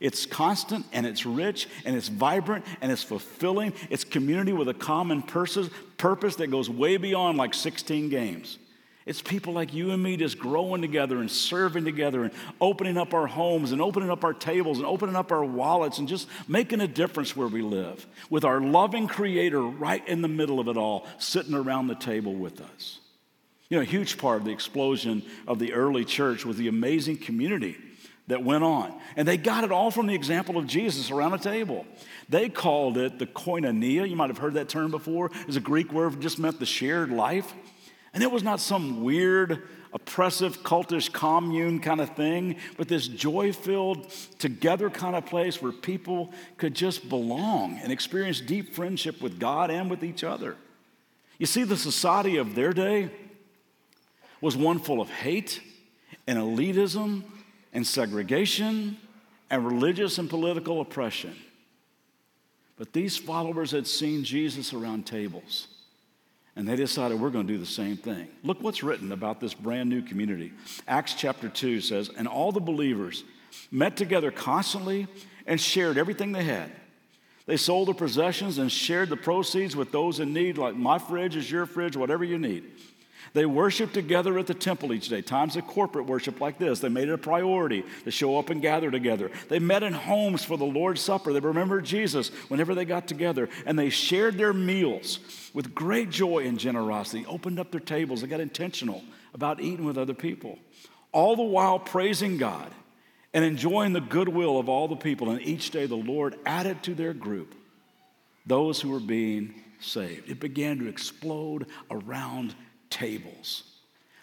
It's 0.00 0.26
constant 0.26 0.86
and 0.92 1.06
it's 1.06 1.24
rich 1.24 1.68
and 1.84 1.94
it's 1.94 2.08
vibrant 2.08 2.64
and 2.80 2.90
it's 2.90 3.02
fulfilling. 3.02 3.74
It's 3.90 4.02
community 4.02 4.52
with 4.52 4.68
a 4.68 4.74
common 4.74 5.22
purpose 5.22 6.36
that 6.36 6.50
goes 6.50 6.68
way 6.68 6.96
beyond 6.96 7.38
like 7.38 7.54
16 7.54 8.08
games. 8.08 8.58
It's 9.10 9.20
people 9.20 9.52
like 9.52 9.74
you 9.74 9.90
and 9.90 10.00
me 10.00 10.16
just 10.16 10.38
growing 10.38 10.82
together 10.82 11.18
and 11.18 11.28
serving 11.28 11.84
together 11.84 12.22
and 12.22 12.32
opening 12.60 12.96
up 12.96 13.12
our 13.12 13.26
homes 13.26 13.72
and 13.72 13.82
opening 13.82 14.08
up 14.08 14.22
our 14.22 14.32
tables 14.32 14.78
and 14.78 14.86
opening 14.86 15.16
up 15.16 15.32
our 15.32 15.44
wallets 15.44 15.98
and 15.98 16.06
just 16.06 16.28
making 16.46 16.80
a 16.80 16.86
difference 16.86 17.34
where 17.34 17.48
we 17.48 17.60
live 17.60 18.06
with 18.30 18.44
our 18.44 18.60
loving 18.60 19.08
Creator 19.08 19.62
right 19.62 20.06
in 20.06 20.22
the 20.22 20.28
middle 20.28 20.60
of 20.60 20.68
it 20.68 20.76
all, 20.76 21.08
sitting 21.18 21.54
around 21.54 21.88
the 21.88 21.96
table 21.96 22.36
with 22.36 22.60
us. 22.60 23.00
You 23.68 23.78
know, 23.78 23.82
a 23.82 23.84
huge 23.84 24.16
part 24.16 24.36
of 24.36 24.44
the 24.44 24.52
explosion 24.52 25.24
of 25.48 25.58
the 25.58 25.72
early 25.72 26.04
church 26.04 26.46
was 26.46 26.56
the 26.56 26.68
amazing 26.68 27.16
community 27.16 27.76
that 28.28 28.44
went 28.44 28.62
on. 28.62 28.96
And 29.16 29.26
they 29.26 29.38
got 29.38 29.64
it 29.64 29.72
all 29.72 29.90
from 29.90 30.06
the 30.06 30.14
example 30.14 30.56
of 30.56 30.68
Jesus 30.68 31.10
around 31.10 31.32
a 31.32 31.38
table. 31.38 31.84
They 32.28 32.48
called 32.48 32.96
it 32.96 33.18
the 33.18 33.26
koinonia. 33.26 34.08
You 34.08 34.14
might 34.14 34.30
have 34.30 34.38
heard 34.38 34.54
that 34.54 34.68
term 34.68 34.92
before. 34.92 35.32
It's 35.48 35.56
a 35.56 35.60
Greek 35.60 35.92
word 35.92 36.12
that 36.12 36.20
just 36.20 36.38
meant 36.38 36.60
the 36.60 36.64
shared 36.64 37.10
life. 37.10 37.52
And 38.12 38.22
it 38.22 38.30
was 38.30 38.42
not 38.42 38.60
some 38.60 39.02
weird, 39.02 39.62
oppressive, 39.92 40.62
cultish 40.62 41.12
commune 41.12 41.80
kind 41.80 42.00
of 42.00 42.16
thing, 42.16 42.56
but 42.76 42.88
this 42.88 43.06
joy 43.06 43.52
filled, 43.52 44.10
together 44.38 44.90
kind 44.90 45.14
of 45.14 45.26
place 45.26 45.62
where 45.62 45.72
people 45.72 46.32
could 46.56 46.74
just 46.74 47.08
belong 47.08 47.78
and 47.82 47.92
experience 47.92 48.40
deep 48.40 48.74
friendship 48.74 49.20
with 49.20 49.38
God 49.38 49.70
and 49.70 49.88
with 49.88 50.02
each 50.02 50.24
other. 50.24 50.56
You 51.38 51.46
see, 51.46 51.64
the 51.64 51.76
society 51.76 52.36
of 52.36 52.54
their 52.54 52.72
day 52.72 53.10
was 54.40 54.56
one 54.56 54.78
full 54.78 55.00
of 55.00 55.08
hate 55.08 55.60
and 56.26 56.38
elitism 56.38 57.22
and 57.72 57.86
segregation 57.86 58.96
and 59.50 59.66
religious 59.66 60.18
and 60.18 60.28
political 60.28 60.80
oppression. 60.80 61.36
But 62.76 62.92
these 62.92 63.16
followers 63.16 63.70
had 63.70 63.86
seen 63.86 64.24
Jesus 64.24 64.72
around 64.72 65.06
tables 65.06 65.68
and 66.60 66.68
they 66.68 66.76
decided 66.76 67.18
we're 67.18 67.30
going 67.30 67.46
to 67.46 67.52
do 67.54 67.58
the 67.58 67.64
same 67.64 67.96
thing. 67.96 68.28
Look 68.44 68.62
what's 68.62 68.82
written 68.82 69.12
about 69.12 69.40
this 69.40 69.54
brand 69.54 69.88
new 69.88 70.02
community. 70.02 70.52
Acts 70.86 71.14
chapter 71.14 71.48
2 71.48 71.80
says, 71.80 72.10
And 72.18 72.28
all 72.28 72.52
the 72.52 72.60
believers 72.60 73.24
met 73.70 73.96
together 73.96 74.30
constantly 74.30 75.06
and 75.46 75.58
shared 75.58 75.96
everything 75.96 76.32
they 76.32 76.44
had. 76.44 76.70
They 77.46 77.56
sold 77.56 77.88
their 77.88 77.94
possessions 77.94 78.58
and 78.58 78.70
shared 78.70 79.08
the 79.08 79.16
proceeds 79.16 79.74
with 79.74 79.90
those 79.90 80.20
in 80.20 80.34
need, 80.34 80.58
like 80.58 80.76
my 80.76 80.98
fridge 80.98 81.34
is 81.34 81.50
your 81.50 81.64
fridge, 81.64 81.96
whatever 81.96 82.24
you 82.24 82.36
need. 82.36 82.64
They 83.32 83.46
worshiped 83.46 83.94
together 83.94 84.38
at 84.38 84.46
the 84.46 84.54
temple 84.54 84.92
each 84.92 85.08
day, 85.08 85.22
times 85.22 85.56
of 85.56 85.66
corporate 85.66 86.06
worship 86.06 86.40
like 86.40 86.58
this. 86.58 86.80
They 86.80 86.88
made 86.88 87.08
it 87.08 87.12
a 87.12 87.18
priority 87.18 87.84
to 88.04 88.10
show 88.10 88.38
up 88.38 88.50
and 88.50 88.60
gather 88.60 88.90
together. 88.90 89.30
They 89.48 89.60
met 89.60 89.82
in 89.82 89.92
homes 89.92 90.44
for 90.44 90.56
the 90.56 90.64
Lord's 90.64 91.00
Supper. 91.00 91.32
They 91.32 91.40
remembered 91.40 91.84
Jesus 91.84 92.30
whenever 92.48 92.74
they 92.74 92.84
got 92.84 93.06
together, 93.06 93.48
and 93.66 93.78
they 93.78 93.90
shared 93.90 94.36
their 94.36 94.52
meals 94.52 95.20
with 95.54 95.74
great 95.74 96.10
joy 96.10 96.46
and 96.46 96.58
generosity, 96.58 97.24
opened 97.26 97.60
up 97.60 97.70
their 97.70 97.80
tables. 97.80 98.20
They 98.20 98.26
got 98.26 98.40
intentional 98.40 99.02
about 99.32 99.60
eating 99.60 99.84
with 99.84 99.98
other 99.98 100.14
people, 100.14 100.58
all 101.12 101.36
the 101.36 101.42
while 101.42 101.78
praising 101.78 102.36
God 102.36 102.72
and 103.32 103.44
enjoying 103.44 103.92
the 103.92 104.00
goodwill 104.00 104.58
of 104.58 104.68
all 104.68 104.88
the 104.88 104.96
people. 104.96 105.30
And 105.30 105.40
each 105.40 105.70
day 105.70 105.86
the 105.86 105.94
Lord 105.94 106.36
added 106.44 106.82
to 106.84 106.94
their 106.94 107.14
group 107.14 107.54
those 108.46 108.80
who 108.80 108.90
were 108.90 109.00
being 109.00 109.54
saved. 109.78 110.28
It 110.28 110.40
began 110.40 110.78
to 110.78 110.88
explode 110.88 111.66
around 111.90 112.54
tables. 112.90 113.64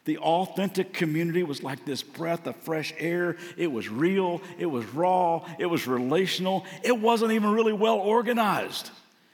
The 0.05 0.19
authentic 0.19 0.93
community 0.93 1.43
was 1.43 1.63
like 1.63 1.83
this 1.83 2.01
breath 2.01 2.47
of 2.47 2.55
fresh 2.57 2.93
air. 2.97 3.35
It 3.57 3.69
was 3.69 3.89
real, 3.89 4.41
it 4.57 4.65
was 4.65 4.85
raw, 4.93 5.45
it 5.59 5.65
was 5.65 5.85
relational. 5.85 6.65
It 6.81 6.97
wasn't 6.97 7.33
even 7.33 7.51
really 7.51 7.73
well 7.73 7.97
organized. 7.97 8.89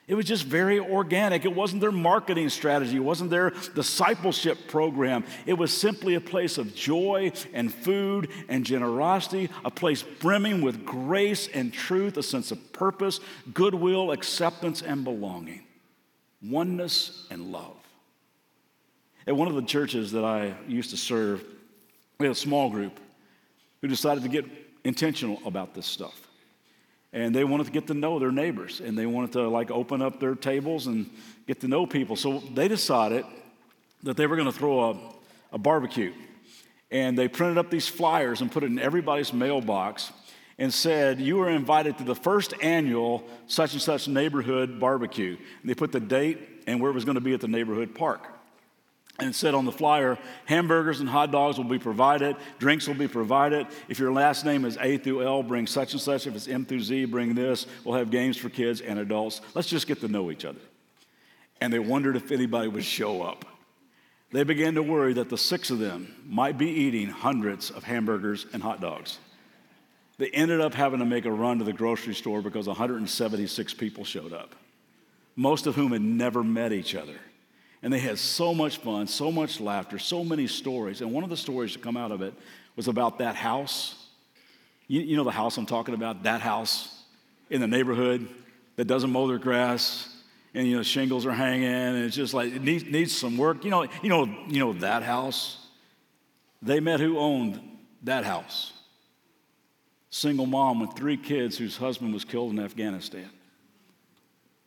It 0.08 0.16
was 0.16 0.26
just 0.26 0.46
very 0.46 0.80
organic. 0.80 1.46
It 1.46 1.56
wasn't 1.56 1.82
their 1.82 1.92
marketing 1.92 2.50
strategy, 2.50 2.96
it 2.98 3.04
wasn't 3.04 3.30
their 3.30 3.52
discipleship 3.76 4.68
program. 4.68 5.24
It 5.46 5.54
was 5.54 5.72
simply 5.72 6.16
a 6.16 6.22
place 6.22 6.58
of 6.58 6.74
joy 6.74 7.32
and 7.54 7.72
food 7.72 8.30
and 8.50 8.66
generosity, 8.66 9.50
a 9.64 9.70
place 9.70 10.02
brimming 10.02 10.62
with 10.62 10.86
grace 10.86 11.48
and 11.54 11.72
truth, 11.72 12.18
a 12.18 12.24
sense 12.24 12.52
of 12.52 12.74
purpose, 12.74 13.20
goodwill, 13.54 14.12
acceptance, 14.12 14.82
and 14.82 15.04
belonging, 15.04 15.62
oneness 16.42 17.28
and 17.30 17.52
love. 17.52 17.83
At 19.26 19.36
one 19.36 19.48
of 19.48 19.56
the 19.56 19.62
churches 19.62 20.12
that 20.12 20.26
I 20.26 20.54
used 20.68 20.90
to 20.90 20.98
serve, 20.98 21.44
we 22.20 22.26
had 22.26 22.34
a 22.34 22.40
small 22.40 22.70
group 22.70 23.00
who 23.82 23.88
decided 23.88 24.24
to 24.24 24.30
get 24.30 24.46
intentional 24.84 25.40
about 25.46 25.74
this 25.74 25.86
stuff. 25.86 26.28
And 27.14 27.34
they 27.34 27.44
wanted 27.44 27.68
to 27.68 27.72
get 27.72 27.88
to 27.88 27.94
know 27.94 28.20
their 28.20 28.32
neighbors 28.32 28.82
and 28.82 28.98
they 28.98 29.06
wanted 29.06 29.34
to 29.34 29.48
like 29.48 29.72
open 29.72 30.02
up 30.02 30.20
their 30.20 30.36
tables 30.36 30.88
and 30.88 31.10
get 31.48 31.62
to 31.62 31.68
know 31.68 31.86
people. 31.86 32.16
So 32.16 32.40
they 32.54 32.68
decided 32.68 33.24
that 34.02 34.18
they 34.18 34.28
were 34.28 34.36
going 34.36 34.52
to 34.52 34.58
throw 34.58 34.92
a, 34.92 34.98
a 35.54 35.58
barbecue. 35.58 36.12
And 36.92 37.18
they 37.18 37.28
printed 37.28 37.58
up 37.58 37.70
these 37.70 37.88
flyers 37.88 38.42
and 38.42 38.52
put 38.52 38.64
it 38.64 38.68
in 38.68 38.80
everybody's 38.80 39.32
mailbox 39.32 40.12
and 40.58 40.74
said, 40.74 41.22
You 41.22 41.40
are 41.42 41.50
invited 41.50 41.98
to 42.00 42.04
the 42.04 42.16
first 42.16 42.54
annual 42.62 43.24
such 43.48 43.74
and 43.74 43.82
such 43.82 44.08
neighborhood 44.08 44.80
barbecue. 44.80 45.38
And 45.62 45.70
they 45.70 45.76
put 45.76 45.92
the 45.92 46.00
date 46.00 46.64
and 46.68 46.82
where 46.82 46.92
it 46.92 46.94
was 46.94 47.06
going 47.06 47.16
to 47.16 47.22
be 47.22 47.34
at 47.34 47.42
the 47.42 47.48
neighborhood 47.48 47.96
park 47.96 48.33
and 49.20 49.36
said 49.36 49.54
on 49.54 49.66
the 49.66 49.72
flyer, 49.72 50.18
hamburgers 50.46 51.00
and 51.00 51.08
hot 51.08 51.32
dogs 51.32 51.58
will 51.58 51.66
be 51.66 51.78
provided, 51.78 52.36
drinks 52.58 52.88
will 52.88 52.96
be 52.96 53.08
provided. 53.08 53.68
If 53.88 54.00
your 54.00 54.12
last 54.12 54.44
name 54.44 54.66
is 54.66 54.78
A 54.82 54.98
through 54.98 55.24
L, 55.24 55.44
bring 55.44 55.68
such 55.68 55.94
and 55.94 56.02
such. 56.02 56.26
If 56.26 56.36
it's 56.36 56.48
M 56.48 56.66
through 56.66 56.82
Z, 56.82 57.06
bring 57.06 57.36
this. 57.36 57.68
We'll 57.84 57.98
have 57.98 58.10
games 58.10 58.38
for 58.38 58.50
kids 58.50 58.82
and 58.82 58.98
adults. 59.00 59.42
Let's 59.54 59.68
just 59.68 59.88
get 59.88 60.02
to 60.02 60.08
know 60.08 60.32
each 60.32 60.46
other. 60.46 60.60
And 61.62 61.72
they 61.72 61.80
wondered 61.80 62.16
if 62.16 62.32
anybody 62.32 62.68
would 62.68 62.84
show 62.84 63.22
up. 63.22 63.46
They 64.32 64.44
began 64.44 64.74
to 64.76 64.84
worry 64.84 65.14
that 65.14 65.30
the 65.30 65.38
six 65.38 65.70
of 65.70 65.78
them 65.78 66.16
might 66.26 66.58
be 66.58 66.68
eating 66.68 67.08
hundreds 67.08 67.70
of 67.70 67.84
hamburgers 67.84 68.48
and 68.52 68.64
hot 68.64 68.82
dogs. 68.82 69.20
They 70.18 70.30
ended 70.30 70.60
up 70.60 70.74
having 70.74 71.00
to 71.00 71.06
make 71.06 71.26
a 71.26 71.32
run 71.32 71.60
to 71.60 71.64
the 71.64 71.74
grocery 71.74 72.16
store 72.16 72.42
because 72.42 72.66
176 72.68 73.74
people 73.76 74.04
showed 74.04 74.34
up, 74.34 74.56
most 75.36 75.68
of 75.68 75.76
whom 75.76 75.92
had 75.92 76.02
never 76.02 76.44
met 76.44 76.74
each 76.74 76.96
other. 76.96 77.16
And 77.84 77.92
they 77.92 78.00
had 78.00 78.18
so 78.18 78.54
much 78.54 78.78
fun, 78.78 79.08
so 79.08 79.30
much 79.30 79.60
laughter, 79.60 80.00
so 80.00 80.24
many 80.24 80.48
stories. 80.48 81.02
And 81.02 81.12
one 81.12 81.26
of 81.26 81.30
the 81.30 81.38
stories 81.38 81.74
to 81.74 81.80
come 81.80 81.98
out 81.98 82.12
of 82.12 82.22
it 82.22 82.34
was 82.78 82.88
about 82.88 83.20
that 83.20 83.36
house. 83.36 84.08
You, 84.88 85.02
you 85.02 85.18
know 85.18 85.26
the 85.26 85.32
house 85.32 85.58
I'm 85.58 85.66
talking 85.66 85.94
about, 85.94 86.24
that 86.24 86.40
house 86.40 87.04
in 87.50 87.60
the 87.60 87.68
neighborhood 87.68 88.28
that 88.78 88.86
doesn't 88.86 89.12
mow 89.12 89.28
their 89.28 89.38
grass 89.38 90.10
and 90.54 90.66
you 90.66 90.78
know 90.78 90.84
shingles 90.84 91.26
are 91.26 91.34
hanging. 91.34 91.68
And 91.68 92.06
it's 92.06 92.16
just 92.16 92.34
like 92.34 92.54
it 92.54 92.64
needs, 92.64 92.86
needs 92.86 93.16
some 93.16 93.38
work. 93.38 93.66
You 93.66 93.72
know 93.72 93.84
you 94.02 94.10
know 94.10 94.26
you 94.48 94.60
know 94.60 94.74
that 94.74 95.04
house? 95.04 95.58
They 96.62 96.80
met 96.80 97.02
who 97.02 97.20
owned 97.20 97.60
that 98.04 98.24
house. 98.24 98.72
Single 100.10 100.46
mom 100.46 100.80
with 100.80 100.94
three 100.94 101.18
kids 101.18 101.58
whose 101.58 101.76
husband 101.76 102.14
was 102.14 102.24
killed 102.24 102.52
in 102.54 102.60
afghanistan 102.60 103.30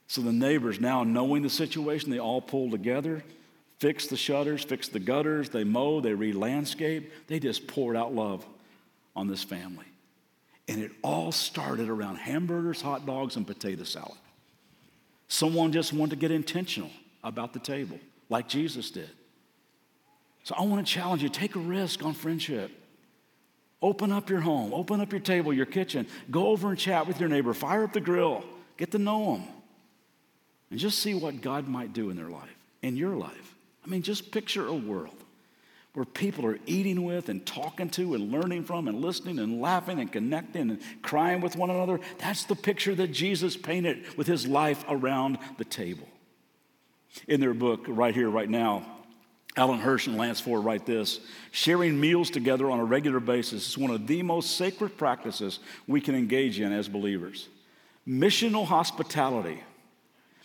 so 0.09 0.21
the 0.21 0.33
neighbors, 0.33 0.81
now 0.81 1.03
knowing 1.05 1.43
the 1.43 1.51
situation, 1.51 2.11
they 2.11 2.21
all 2.21 2.41
pull 2.41 2.71
together, 2.71 3.25
fix 3.79 4.07
the 4.07 4.17
shutters, 4.17 4.65
fix 4.65 4.89
the 4.89 5.01
gutters, 5.01 5.49
they 5.49 5.65
mow, 5.65 6.01
they 6.01 6.15
re 6.15 6.33
landscape. 6.33 7.13
They 7.27 7.41
just 7.41 7.67
poured 7.67 7.97
out 7.97 8.15
love 8.15 8.47
on 9.15 9.27
this 9.27 9.43
family. 9.43 9.87
And 10.69 10.81
it 10.81 10.93
all 11.03 11.33
started 11.33 11.89
around 11.89 12.17
hamburgers, 12.17 12.81
hot 12.81 13.07
dogs, 13.07 13.37
and 13.37 13.47
potato 13.47 13.85
salad. 13.85 14.19
Someone 15.29 15.73
just 15.73 15.93
wanted 15.93 16.11
to 16.11 16.17
get 16.17 16.31
intentional 16.31 16.91
about 17.25 17.53
the 17.53 17.59
table, 17.59 17.99
like 18.29 18.49
Jesus 18.49 18.91
did. 18.91 19.11
So 20.45 20.55
I 20.57 20.63
want 20.63 20.87
to 20.87 20.93
challenge 20.93 21.23
you 21.23 21.29
take 21.29 21.57
a 21.57 21.61
risk 21.61 22.05
on 22.05 22.15
friendship. 22.15 22.71
Open 23.83 24.11
up 24.11 24.31
your 24.31 24.41
home, 24.41 24.73
open 24.73 25.01
up 25.01 25.13
your 25.13 25.21
table, 25.21 25.53
your 25.53 25.67
kitchen, 25.67 26.07
go 26.31 26.47
over 26.49 26.71
and 26.71 26.79
chat 26.79 27.07
with 27.07 27.21
your 27.21 27.29
neighbor, 27.29 27.53
fire 27.53 27.85
up 27.85 27.93
the 27.93 28.01
grill, 28.01 28.43
get 28.77 28.91
to 28.93 28.99
know 28.99 29.35
them. 29.35 29.56
And 30.71 30.79
just 30.79 30.99
see 30.99 31.15
what 31.15 31.41
God 31.41 31.69
might 31.69 31.93
do 31.93 32.11
in 32.11 32.17
their 32.17 32.29
life, 32.29 32.57
in 32.83 32.97
your 32.97 33.17
life. 33.17 33.55
I 33.85 33.89
mean, 33.89 34.03
just 34.03 34.33
picture 34.33 34.67
a 34.67 34.75
world 34.75 35.15
where 35.97 36.05
people 36.05 36.45
are 36.45 36.59
eating 36.67 37.05
with 37.05 37.31
and 37.31 37.47
talking 37.47 37.89
to 37.89 38.15
and 38.15 38.31
learning 38.31 38.65
from 38.65 38.87
and 38.87 39.01
listening 39.01 39.39
and 39.39 39.63
laughing 39.63 39.99
and 39.99 40.13
connecting 40.13 40.71
and 40.71 40.81
crying 41.01 41.41
with 41.41 41.57
one 41.57 41.71
another. 41.71 41.99
That's 42.19 42.45
the 42.45 42.55
picture 42.55 42.95
that 42.97 43.13
Jesus 43.13 43.57
painted 43.57 44.17
with 44.17 44.27
his 44.27 44.47
life 44.47 44.85
around 44.89 45.39
the 45.57 45.65
table. 45.65 46.07
In 47.29 47.41
their 47.41 47.55
book, 47.55 47.87
right 47.89 48.15
here, 48.15 48.29
right 48.29 48.51
now, 48.51 48.85
Alan 49.57 49.79
Hirsch 49.79 50.07
and 50.07 50.19
Lance 50.19 50.39
Ford 50.39 50.65
write 50.65 50.85
this 50.85 51.21
sharing 51.51 51.99
meals 51.99 52.29
together 52.29 52.71
on 52.71 52.79
a 52.79 52.85
regular 52.85 53.21
basis 53.21 53.67
is 53.67 53.79
one 53.79 53.91
of 53.91 54.07
the 54.07 54.23
most 54.23 54.57
sacred 54.57 54.99
practices 54.99 55.61
we 55.87 56.03
can 56.03 56.15
engage 56.15 56.61
in 56.61 56.73
as 56.73 56.89
believers. 56.89 57.49
Missional 58.07 58.67
hospitality. 58.67 59.63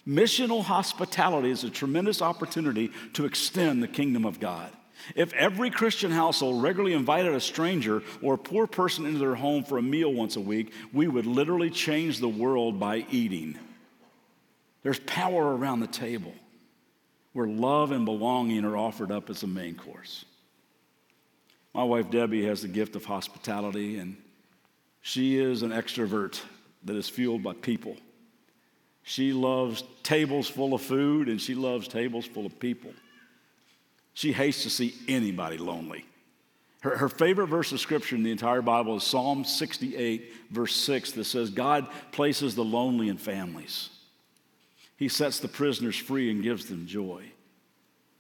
Missional 0.08 0.64
hospitality 0.64 1.52
is 1.52 1.64
a 1.64 1.70
tremendous 1.70 2.22
opportunity 2.22 2.92
to 3.14 3.26
extend 3.26 3.84
the 3.84 3.88
kingdom 3.88 4.26
of 4.26 4.40
God. 4.40 4.72
If 5.16 5.34
every 5.34 5.70
Christian 5.70 6.12
household 6.12 6.62
regularly 6.64 6.94
invited 6.94 7.34
a 7.34 7.40
stranger 7.40 8.04
or 8.22 8.36
a 8.36 8.38
poor 8.38 8.68
person 8.68 9.06
into 9.06 9.20
their 9.20 9.36
home 9.36 9.64
for 9.64 9.78
a 9.78 9.82
meal 9.82 10.14
once 10.14 10.36
a 10.36 10.42
week, 10.42 10.74
we 10.94 11.08
would 11.08 11.26
literally 11.26 11.70
change 11.70 12.20
the 12.20 12.28
world 12.28 12.80
by 12.80 13.06
eating. 13.10 13.58
There's 14.84 15.00
power 15.00 15.56
around 15.56 15.80
the 15.80 15.88
table 15.88 16.34
where 17.34 17.48
love 17.48 17.92
and 17.92 18.06
belonging 18.06 18.66
are 18.66 18.78
offered 18.78 19.12
up 19.12 19.30
as 19.30 19.44
a 19.44 19.48
main 19.48 19.76
course. 19.76 20.26
My 21.74 21.84
wife 21.84 22.10
Debbie 22.10 22.46
has 22.46 22.62
the 22.62 22.68
gift 22.68 22.96
of 22.96 23.06
hospitality, 23.06 23.98
and 23.98 24.18
she 25.02 25.38
is 25.38 25.62
an 25.62 25.72
extrovert 25.72 26.42
that 26.84 26.96
is 26.96 27.08
fueled 27.08 27.44
by 27.44 27.54
people. 27.54 27.96
She 29.04 29.34
loves 29.34 29.84
tables 30.04 30.48
full 30.48 30.74
of 30.74 30.82
food, 30.82 31.28
and 31.28 31.42
she 31.42 31.56
loves 31.56 31.88
tables 31.88 32.26
full 32.26 32.46
of 32.46 32.60
people. 32.60 32.92
She 34.14 34.32
hates 34.32 34.64
to 34.64 34.70
see 34.70 34.94
anybody 35.08 35.58
lonely. 35.58 36.06
Her, 36.82 36.98
her 36.98 37.10
favorite 37.10 37.48
verse 37.48 37.72
of 37.72 37.80
scripture 37.80 38.16
in 38.16 38.24
the 38.24 38.32
entire 38.32 38.62
Bible 38.62 38.98
is 38.98 39.04
Psalm 39.04 39.44
68, 39.44 40.34
verse 40.50 40.76
6, 40.76 41.14
that 41.14 41.26
says, 41.26 41.50
God 41.50 41.88
places 42.12 42.56
the 42.56 42.64
lonely 42.64 43.08
in 43.08 43.18
families. 43.18 43.90
He 44.98 45.08
sets 45.08 45.40
the 45.40 45.48
prisoners 45.48 45.96
free 45.96 46.30
and 46.30 46.44
gives 46.44 46.66
them 46.66 46.86
joy. 46.86 47.32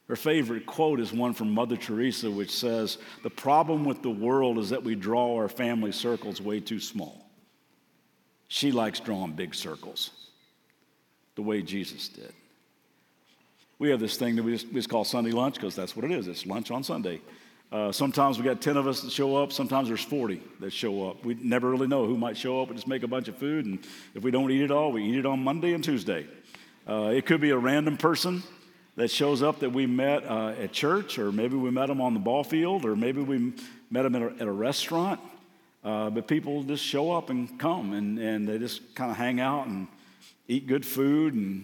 Her 0.07 0.15
favorite 0.15 0.65
quote 0.65 0.99
is 0.99 1.13
one 1.13 1.33
from 1.33 1.53
Mother 1.53 1.77
Teresa, 1.77 2.29
which 2.29 2.51
says, 2.51 2.97
The 3.23 3.29
problem 3.29 3.85
with 3.85 4.01
the 4.01 4.09
world 4.09 4.57
is 4.57 4.69
that 4.71 4.83
we 4.83 4.93
draw 4.93 5.37
our 5.37 5.47
family 5.47 5.91
circles 5.91 6.41
way 6.41 6.59
too 6.59 6.79
small. 6.79 7.29
She 8.47 8.71
likes 8.71 8.99
drawing 8.99 9.33
big 9.33 9.55
circles, 9.55 10.11
the 11.41 11.47
way 11.47 11.61
Jesus 11.61 12.07
did. 12.07 12.31
We 13.79 13.89
have 13.89 13.99
this 13.99 14.15
thing 14.15 14.35
that 14.35 14.43
we 14.43 14.51
just, 14.51 14.67
we 14.67 14.73
just 14.75 14.89
call 14.89 15.03
Sunday 15.03 15.31
lunch 15.31 15.55
because 15.55 15.75
that's 15.75 15.95
what 15.95 16.05
it 16.05 16.11
is. 16.11 16.27
It's 16.27 16.45
lunch 16.45 16.69
on 16.69 16.83
Sunday. 16.83 17.19
Uh, 17.71 17.91
sometimes 17.91 18.37
we 18.37 18.43
got 18.43 18.61
10 18.61 18.77
of 18.77 18.85
us 18.85 19.01
that 19.01 19.11
show 19.11 19.35
up. 19.35 19.51
Sometimes 19.51 19.87
there's 19.87 20.03
40 20.03 20.39
that 20.59 20.71
show 20.71 21.09
up. 21.09 21.25
We 21.25 21.33
never 21.35 21.71
really 21.71 21.87
know 21.87 22.05
who 22.05 22.15
might 22.15 22.37
show 22.37 22.61
up. 22.61 22.69
We 22.69 22.75
just 22.75 22.87
make 22.87 23.01
a 23.01 23.07
bunch 23.07 23.27
of 23.27 23.37
food, 23.37 23.65
and 23.65 23.79
if 24.13 24.23
we 24.23 24.29
don't 24.29 24.51
eat 24.51 24.61
it 24.61 24.69
all, 24.69 24.91
we 24.91 25.03
eat 25.03 25.17
it 25.17 25.25
on 25.25 25.43
Monday 25.43 25.73
and 25.73 25.83
Tuesday. 25.83 26.27
Uh, 26.87 27.11
it 27.15 27.25
could 27.25 27.41
be 27.41 27.49
a 27.49 27.57
random 27.57 27.97
person 27.97 28.43
that 28.97 29.09
shows 29.09 29.41
up 29.41 29.61
that 29.61 29.71
we 29.71 29.87
met 29.87 30.23
uh, 30.25 30.49
at 30.59 30.73
church, 30.73 31.17
or 31.17 31.31
maybe 31.31 31.55
we 31.55 31.71
met 31.71 31.87
them 31.87 32.01
on 32.01 32.13
the 32.13 32.19
ball 32.19 32.43
field, 32.43 32.85
or 32.85 32.95
maybe 32.95 33.21
we 33.21 33.53
met 33.89 34.03
them 34.03 34.15
at 34.15 34.21
a, 34.21 34.25
at 34.41 34.47
a 34.47 34.51
restaurant. 34.51 35.19
Uh, 35.83 36.11
but 36.11 36.27
people 36.27 36.61
just 36.61 36.83
show 36.83 37.11
up 37.11 37.31
and 37.31 37.57
come, 37.57 37.93
and, 37.93 38.19
and 38.19 38.47
they 38.47 38.59
just 38.59 38.93
kind 38.93 39.09
of 39.09 39.17
hang 39.17 39.39
out 39.39 39.65
and 39.65 39.87
eat 40.47 40.67
good 40.67 40.85
food 40.85 41.33
and 41.33 41.63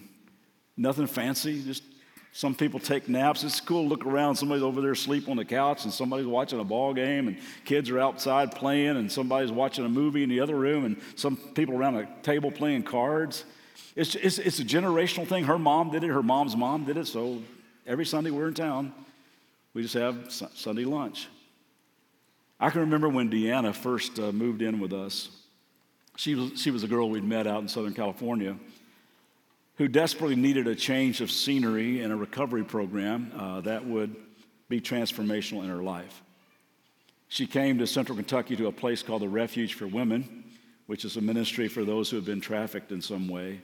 nothing 0.75 1.07
fancy, 1.07 1.63
just 1.63 1.83
some 2.37 2.53
people 2.53 2.79
take 2.79 3.09
naps. 3.09 3.43
It's 3.43 3.59
cool 3.59 3.83
to 3.83 3.89
look 3.89 4.05
around. 4.05 4.35
Somebody's 4.35 4.63
over 4.63 4.79
there 4.79 4.91
asleep 4.91 5.27
on 5.27 5.37
the 5.37 5.45
couch, 5.45 5.85
and 5.85 5.91
somebody's 5.91 6.27
watching 6.27 6.59
a 6.59 6.63
ball 6.63 6.93
game, 6.93 7.27
and 7.27 7.37
kids 7.65 7.89
are 7.89 7.99
outside 7.99 8.51
playing, 8.51 8.95
and 8.95 9.11
somebody's 9.11 9.51
watching 9.51 9.85
a 9.85 9.89
movie 9.89 10.21
in 10.21 10.29
the 10.29 10.39
other 10.39 10.55
room, 10.55 10.85
and 10.85 11.01
some 11.15 11.35
people 11.35 11.75
around 11.75 11.95
a 11.95 12.07
table 12.21 12.51
playing 12.51 12.83
cards. 12.83 13.43
It's, 13.95 14.13
it's, 14.13 14.37
it's 14.37 14.59
a 14.59 14.63
generational 14.63 15.27
thing. 15.27 15.45
Her 15.45 15.57
mom 15.57 15.89
did 15.89 16.03
it, 16.03 16.09
her 16.09 16.21
mom's 16.21 16.55
mom 16.55 16.85
did 16.85 16.97
it, 16.97 17.07
so 17.07 17.41
every 17.87 18.05
Sunday 18.05 18.29
we're 18.29 18.49
in 18.49 18.53
town, 18.53 18.93
we 19.73 19.81
just 19.81 19.95
have 19.95 20.31
Sunday 20.31 20.85
lunch. 20.85 21.27
I 22.59 22.69
can 22.69 22.81
remember 22.81 23.09
when 23.09 23.31
Deanna 23.31 23.73
first 23.73 24.19
uh, 24.19 24.31
moved 24.31 24.61
in 24.61 24.79
with 24.79 24.93
us. 24.93 25.29
She 26.17 26.33
was, 26.33 26.59
she 26.59 26.71
was 26.71 26.83
a 26.83 26.87
girl 26.87 27.09
we'd 27.09 27.23
met 27.23 27.47
out 27.47 27.61
in 27.61 27.67
Southern 27.67 27.93
California 27.93 28.57
who 29.77 29.87
desperately 29.87 30.35
needed 30.35 30.67
a 30.67 30.75
change 30.75 31.21
of 31.21 31.29
scenery 31.29 32.01
and 32.01 32.11
a 32.11 32.15
recovery 32.15 32.63
program 32.63 33.31
uh, 33.37 33.61
that 33.61 33.85
would 33.85 34.15
be 34.67 34.81
transformational 34.81 35.63
in 35.63 35.69
her 35.69 35.83
life. 35.83 36.23
She 37.27 37.45
came 37.45 37.77
to 37.77 37.85
Central 37.85 38.15
Kentucky 38.15 38.55
to 38.55 38.67
a 38.67 38.71
place 38.71 39.03
called 39.03 39.21
the 39.21 39.29
Refuge 39.29 39.75
for 39.75 39.85
Women, 39.85 40.43
which 40.87 41.05
is 41.05 41.17
a 41.17 41.21
ministry 41.21 41.67
for 41.67 41.85
those 41.85 42.09
who 42.09 42.15
have 42.15 42.25
been 42.25 42.41
trafficked 42.41 42.91
in 42.91 43.01
some 43.01 43.27
way. 43.27 43.61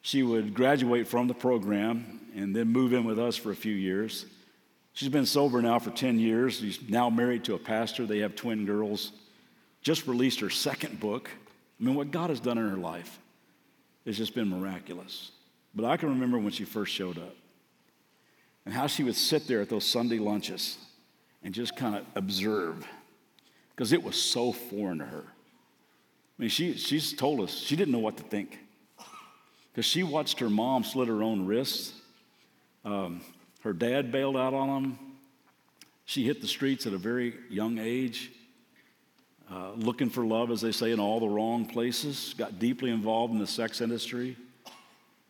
She 0.00 0.22
would 0.22 0.54
graduate 0.54 1.08
from 1.08 1.26
the 1.26 1.34
program 1.34 2.20
and 2.36 2.54
then 2.54 2.68
move 2.68 2.92
in 2.92 3.02
with 3.02 3.18
us 3.18 3.36
for 3.36 3.50
a 3.50 3.56
few 3.56 3.74
years. 3.74 4.26
She's 4.92 5.08
been 5.08 5.26
sober 5.26 5.60
now 5.60 5.80
for 5.80 5.90
10 5.90 6.20
years. 6.20 6.60
She's 6.60 6.78
now 6.88 7.10
married 7.10 7.42
to 7.44 7.54
a 7.54 7.58
pastor. 7.58 8.06
They 8.06 8.20
have 8.20 8.36
twin 8.36 8.64
girls. 8.64 9.10
Just 9.82 10.06
released 10.06 10.38
her 10.40 10.50
second 10.50 11.00
book. 11.00 11.28
I 11.80 11.84
mean, 11.84 11.94
what 11.94 12.10
God 12.10 12.30
has 12.30 12.40
done 12.40 12.58
in 12.58 12.68
her 12.68 12.76
life. 12.76 13.18
has 14.06 14.16
just 14.16 14.34
been 14.34 14.48
miraculous. 14.48 15.30
But 15.74 15.84
I 15.84 15.96
can 15.96 16.08
remember 16.08 16.38
when 16.38 16.50
she 16.50 16.64
first 16.64 16.92
showed 16.92 17.18
up 17.18 17.36
and 18.64 18.74
how 18.74 18.86
she 18.86 19.04
would 19.04 19.14
sit 19.14 19.46
there 19.46 19.60
at 19.60 19.68
those 19.68 19.84
Sunday 19.84 20.18
lunches 20.18 20.78
and 21.42 21.54
just 21.54 21.76
kind 21.76 21.94
of 21.94 22.04
observe 22.14 22.86
because 23.70 23.92
it 23.92 24.02
was 24.02 24.20
so 24.20 24.52
foreign 24.52 24.98
to 24.98 25.04
her. 25.04 25.24
I 25.26 26.42
mean, 26.42 26.50
she, 26.50 26.74
she's 26.74 27.12
told 27.12 27.40
us 27.40 27.54
she 27.54 27.76
didn't 27.76 27.92
know 27.92 27.98
what 27.98 28.16
to 28.16 28.22
think 28.24 28.58
because 29.72 29.84
she 29.84 30.02
watched 30.02 30.40
her 30.40 30.50
mom 30.50 30.84
slit 30.84 31.08
her 31.08 31.22
own 31.22 31.46
wrists. 31.46 31.92
Um, 32.84 33.20
her 33.62 33.72
dad 33.72 34.10
bailed 34.10 34.36
out 34.36 34.54
on 34.54 34.68
them. 34.68 34.98
She 36.04 36.24
hit 36.24 36.40
the 36.40 36.48
streets 36.48 36.86
at 36.86 36.92
a 36.92 36.98
very 36.98 37.34
young 37.50 37.78
age. 37.78 38.32
Uh, 39.68 39.72
looking 39.76 40.08
for 40.08 40.24
love, 40.24 40.50
as 40.50 40.60
they 40.60 40.72
say, 40.72 40.92
in 40.92 41.00
all 41.00 41.20
the 41.20 41.28
wrong 41.28 41.66
places, 41.66 42.34
got 42.38 42.58
deeply 42.58 42.90
involved 42.90 43.32
in 43.32 43.38
the 43.38 43.46
sex 43.46 43.80
industry, 43.80 44.36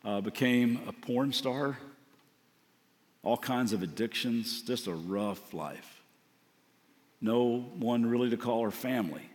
uh, 0.05 0.21
became 0.21 0.79
a 0.87 0.93
porn 0.93 1.33
star, 1.33 1.77
all 3.23 3.37
kinds 3.37 3.73
of 3.73 3.83
addictions, 3.83 4.61
just 4.61 4.87
a 4.87 4.93
rough 4.93 5.53
life. 5.53 6.03
No 7.19 7.59
one 7.79 8.05
really 8.05 8.29
to 8.29 8.37
call 8.37 8.63
her 8.63 8.71
family. 8.71 9.29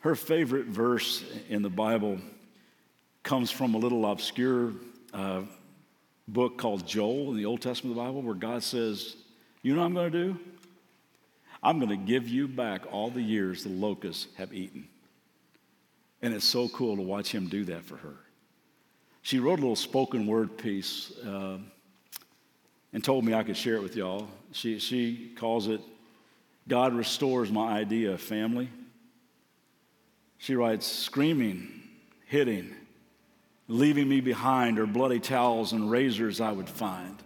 Her 0.00 0.14
favorite 0.14 0.66
verse 0.66 1.24
in 1.48 1.62
the 1.62 1.70
Bible 1.70 2.18
comes 3.22 3.50
from 3.50 3.74
a 3.74 3.78
little 3.78 4.04
obscure 4.04 4.72
uh, 5.14 5.42
book 6.28 6.58
called 6.58 6.86
Joel 6.86 7.30
in 7.30 7.36
the 7.36 7.46
Old 7.46 7.62
Testament 7.62 7.96
of 7.96 8.02
the 8.02 8.08
Bible, 8.08 8.22
where 8.22 8.34
God 8.34 8.62
says, 8.62 9.16
You 9.62 9.74
know 9.74 9.80
what 9.80 9.86
I'm 9.86 9.94
going 9.94 10.12
to 10.12 10.24
do? 10.24 10.38
I'm 11.62 11.78
going 11.78 11.90
to 11.90 11.96
give 11.96 12.28
you 12.28 12.48
back 12.48 12.82
all 12.90 13.10
the 13.10 13.22
years 13.22 13.64
the 13.64 13.70
locusts 13.70 14.28
have 14.36 14.52
eaten. 14.52 14.88
And 16.22 16.34
it's 16.34 16.46
so 16.46 16.68
cool 16.68 16.96
to 16.96 17.02
watch 17.02 17.32
him 17.32 17.48
do 17.48 17.64
that 17.66 17.84
for 17.84 17.96
her. 17.96 18.16
She 19.22 19.38
wrote 19.38 19.58
a 19.58 19.62
little 19.62 19.76
spoken 19.76 20.26
word 20.26 20.56
piece 20.56 21.12
uh, 21.26 21.58
and 22.92 23.04
told 23.04 23.24
me 23.24 23.34
I 23.34 23.42
could 23.42 23.56
share 23.56 23.76
it 23.76 23.82
with 23.82 23.96
y'all. 23.96 24.28
She, 24.52 24.78
she 24.78 25.32
calls 25.36 25.68
it, 25.68 25.80
God 26.68 26.94
Restores 26.94 27.50
My 27.50 27.72
Idea 27.72 28.12
of 28.12 28.20
Family. 28.20 28.68
She 30.38 30.54
writes, 30.54 30.86
screaming, 30.86 31.82
hitting, 32.26 32.74
leaving 33.68 34.08
me 34.08 34.20
behind 34.20 34.78
are 34.78 34.86
bloody 34.86 35.20
towels 35.20 35.72
and 35.72 35.90
razors 35.90 36.40
I 36.40 36.52
would 36.52 36.68
find. 36.68 37.16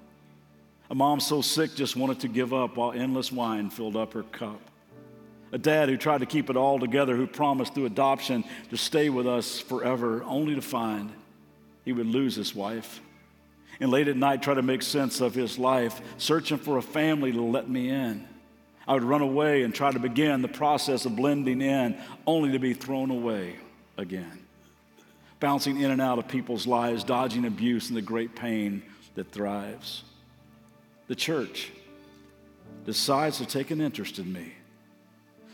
A 0.95 0.97
mom 0.97 1.19
so 1.19 1.43
sick 1.43 1.75
just 1.75 1.97
wanted 1.97 2.21
to 2.21 2.29
give 2.29 2.55
up 2.55 2.77
while 2.77 2.93
endless 2.93 3.33
wine 3.33 3.69
filled 3.69 3.97
up 3.97 4.13
her 4.13 4.23
cup. 4.23 4.61
A 5.51 5.59
dad 5.59 5.89
who 5.89 5.97
tried 5.97 6.19
to 6.19 6.27
keep 6.27 6.49
it 6.51 6.57
all 6.57 6.79
together, 6.79 7.17
who 7.17 7.27
promised 7.27 7.75
through 7.75 7.87
adoption 7.87 8.45
to 8.71 8.77
stay 8.77 9.09
with 9.09 9.27
us 9.27 9.59
forever, 9.59 10.23
only 10.23 10.55
to 10.55 10.63
find 10.63 11.13
he 11.85 11.93
would 11.93 12.07
lose 12.07 12.37
his 12.37 12.55
wife. 12.55 13.01
And 13.81 13.91
late 13.91 14.07
at 14.07 14.17
night, 14.17 14.41
try 14.41 14.55
to 14.55 14.63
make 14.63 14.83
sense 14.83 15.21
of 15.21 15.35
his 15.35 15.59
life, 15.59 16.01
searching 16.17 16.59
for 16.59 16.79
a 16.79 16.83
family 16.83 17.33
to 17.33 17.43
let 17.43 17.69
me 17.69 17.91
in. 17.91 18.29
I 18.87 18.95
would 18.95 19.03
run 19.03 19.21
away 19.21 19.65
and 19.65 19.75
try 19.75 19.91
to 19.91 19.99
begin 19.99 20.43
the 20.43 20.49
process 20.49 21.07
of 21.07 21.17
blending 21.17 21.61
in, 21.61 22.01
only 22.25 22.53
to 22.53 22.61
be 22.61 22.73
thrown 22.73 23.11
away 23.11 23.57
again. 23.99 24.47
Bouncing 25.41 25.81
in 25.81 25.91
and 25.91 26.01
out 26.01 26.21
of 26.21 26.29
people's 26.29 26.69
lives, 26.69 27.03
dodging 27.03 27.47
abuse 27.47 27.89
and 27.89 27.97
the 27.97 28.03
great 28.03 28.37
pain 28.37 28.85
that 29.17 29.33
thrives 29.33 30.05
the 31.07 31.15
church 31.15 31.71
decides 32.85 33.39
to 33.39 33.47
take 33.47 33.71
an 33.71 33.81
interest 33.81 34.19
in 34.19 34.33
me, 34.33 34.53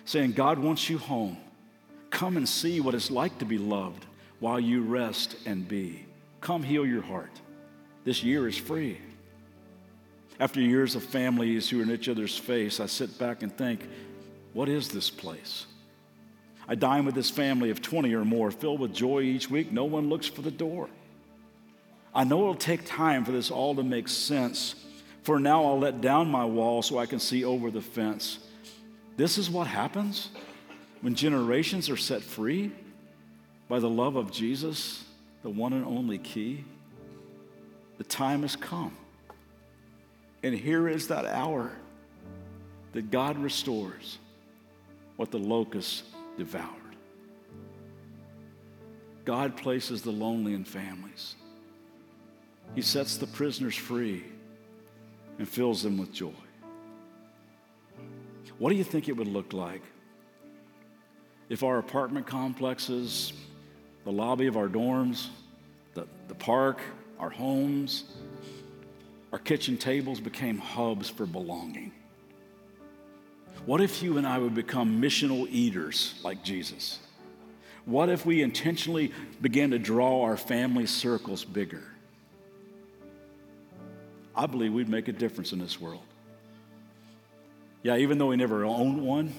saying, 0.05 0.33
God 0.33 0.59
wants 0.59 0.89
you 0.89 0.99
home. 0.99 1.37
Come 2.11 2.37
and 2.37 2.49
see 2.49 2.81
what 2.81 2.95
it's 2.95 3.11
like 3.11 3.39
to 3.39 3.45
be 3.45 3.59
loved 3.59 4.05
while 4.41 4.59
you 4.59 4.83
rest 4.83 5.37
and 5.47 5.67
be. 5.67 6.05
Come 6.41 6.63
heal 6.63 6.85
your 6.85 7.03
heart. 7.03 7.31
This 8.05 8.23
year 8.25 8.49
is 8.49 8.57
free. 8.57 8.99
After 10.41 10.61
years 10.61 10.97
of 10.97 11.05
families 11.05 11.69
who 11.69 11.81
are 11.81 11.83
in 11.83 11.91
each 11.91 12.09
other's 12.09 12.37
face, 12.37 12.81
I 12.81 12.87
sit 12.87 13.19
back 13.19 13.43
and 13.43 13.57
think, 13.57 13.87
what 14.55 14.69
is 14.69 14.89
this 14.89 15.11
place? 15.11 15.67
I 16.67 16.75
dine 16.75 17.05
with 17.05 17.15
this 17.15 17.31
family 17.31 17.71
of 17.71 17.83
20 17.83 18.15
or 18.15 18.25
more, 18.25 18.51
filled 18.51 18.81
with 18.81 18.95
joy 18.95 19.21
each 19.21 19.51
week. 19.51 19.71
No 19.71 19.85
one 19.85 20.09
looks 20.09 20.27
for 20.27 20.41
the 20.41 20.51
door. 20.51 20.89
I 22.15 22.25
know 22.25 22.41
it'll 22.41 22.55
take 22.55 22.85
time 22.87 23.25
for 23.25 23.33
this 23.33 23.51
all 23.51 23.75
to 23.75 23.83
make 23.83 24.09
sense. 24.09 24.75
For 25.23 25.39
now, 25.39 25.65
I'll 25.65 25.79
let 25.79 26.01
down 26.01 26.31
my 26.31 26.45
wall 26.45 26.83
so 26.83 26.99
I 26.99 27.07
can 27.07 27.19
see 27.19 27.45
over 27.45 27.71
the 27.71 27.83
fence. 27.83 28.39
This 29.17 29.37
is 29.37 29.51
what 29.51 29.67
happens 29.67 30.31
when 31.03 31.15
generations 31.15 31.91
are 31.91 31.97
set 31.97 32.23
free 32.23 32.73
by 33.69 33.79
the 33.79 33.89
love 33.89 34.17
of 34.17 34.33
Jesus, 34.33 35.05
the 35.43 35.51
one 35.51 35.73
and 35.73 35.85
only 35.85 36.19
key. 36.19 36.65
The 37.99 38.05
time 38.05 38.43
has 38.43 38.57
come. 38.57 38.97
And 40.43 40.55
here 40.55 40.89
is 40.89 41.09
that 41.09 41.27
hour 41.27 41.71
that 42.93 43.11
God 43.11 43.39
restores 43.39 44.19
what 45.17 45.31
the 45.31 45.39
locusts 45.39 46.03
devoured. 46.39 46.67
God 49.27 49.57
places 49.57 50.01
the 50.01 50.11
lonely 50.11 50.55
in 50.55 50.65
families. 50.65 51.37
He 52.75 52.81
sets 52.81 53.19
the 53.19 53.27
prisoners 53.27 53.77
free 53.77 54.25
and 55.41 55.49
fills 55.49 55.83
them 55.83 55.97
with 55.97 56.13
joy. 56.13 56.35
What 58.59 58.69
do 58.69 58.77
you 58.77 58.85
think 58.85 59.09
it 59.09 59.17
would 59.17 59.27
look 59.27 59.55
like 59.55 59.81
if 61.49 61.63
our 61.63 61.79
apartment 61.79 62.27
complexes, 62.27 63.33
the 64.05 64.13
lobby 64.13 64.49
of 64.49 64.59
our 64.59 64.69
dorms, 64.69 65.29
the, 65.95 66.07
the 66.29 66.35
park, 66.35 66.83
our 67.19 67.31
homes, 67.31 68.05
our 69.33 69.39
kitchen 69.39 69.79
tables 69.79 70.21
became 70.21 70.59
hubs 70.59 71.09
for 71.09 71.25
belonging? 71.25 71.91
What 73.65 73.81
if 73.81 74.03
you 74.03 74.19
and 74.19 74.27
I 74.27 74.37
would 74.37 74.55
become 74.55 75.01
missional 75.01 75.49
eaters 75.49 76.21
like 76.23 76.45
Jesus? 76.45 76.99
What 77.87 78.11
if 78.11 78.27
we 78.27 78.43
intentionally 78.43 79.15
began 79.41 79.71
to 79.71 79.79
draw 79.79 80.23
our 80.23 80.37
family 80.37 80.85
circles 80.85 81.47
bigger? 81.47 81.85
I 84.41 84.47
believe 84.47 84.73
we'd 84.73 84.89
make 84.89 85.09
a 85.09 85.13
difference 85.13 85.53
in 85.53 85.59
this 85.59 85.79
world. 85.79 86.01
Yeah, 87.83 87.99
even 87.99 88.17
though 88.17 88.31
he 88.31 88.39
never 88.39 88.65
owned 88.65 88.99
one, 88.99 89.35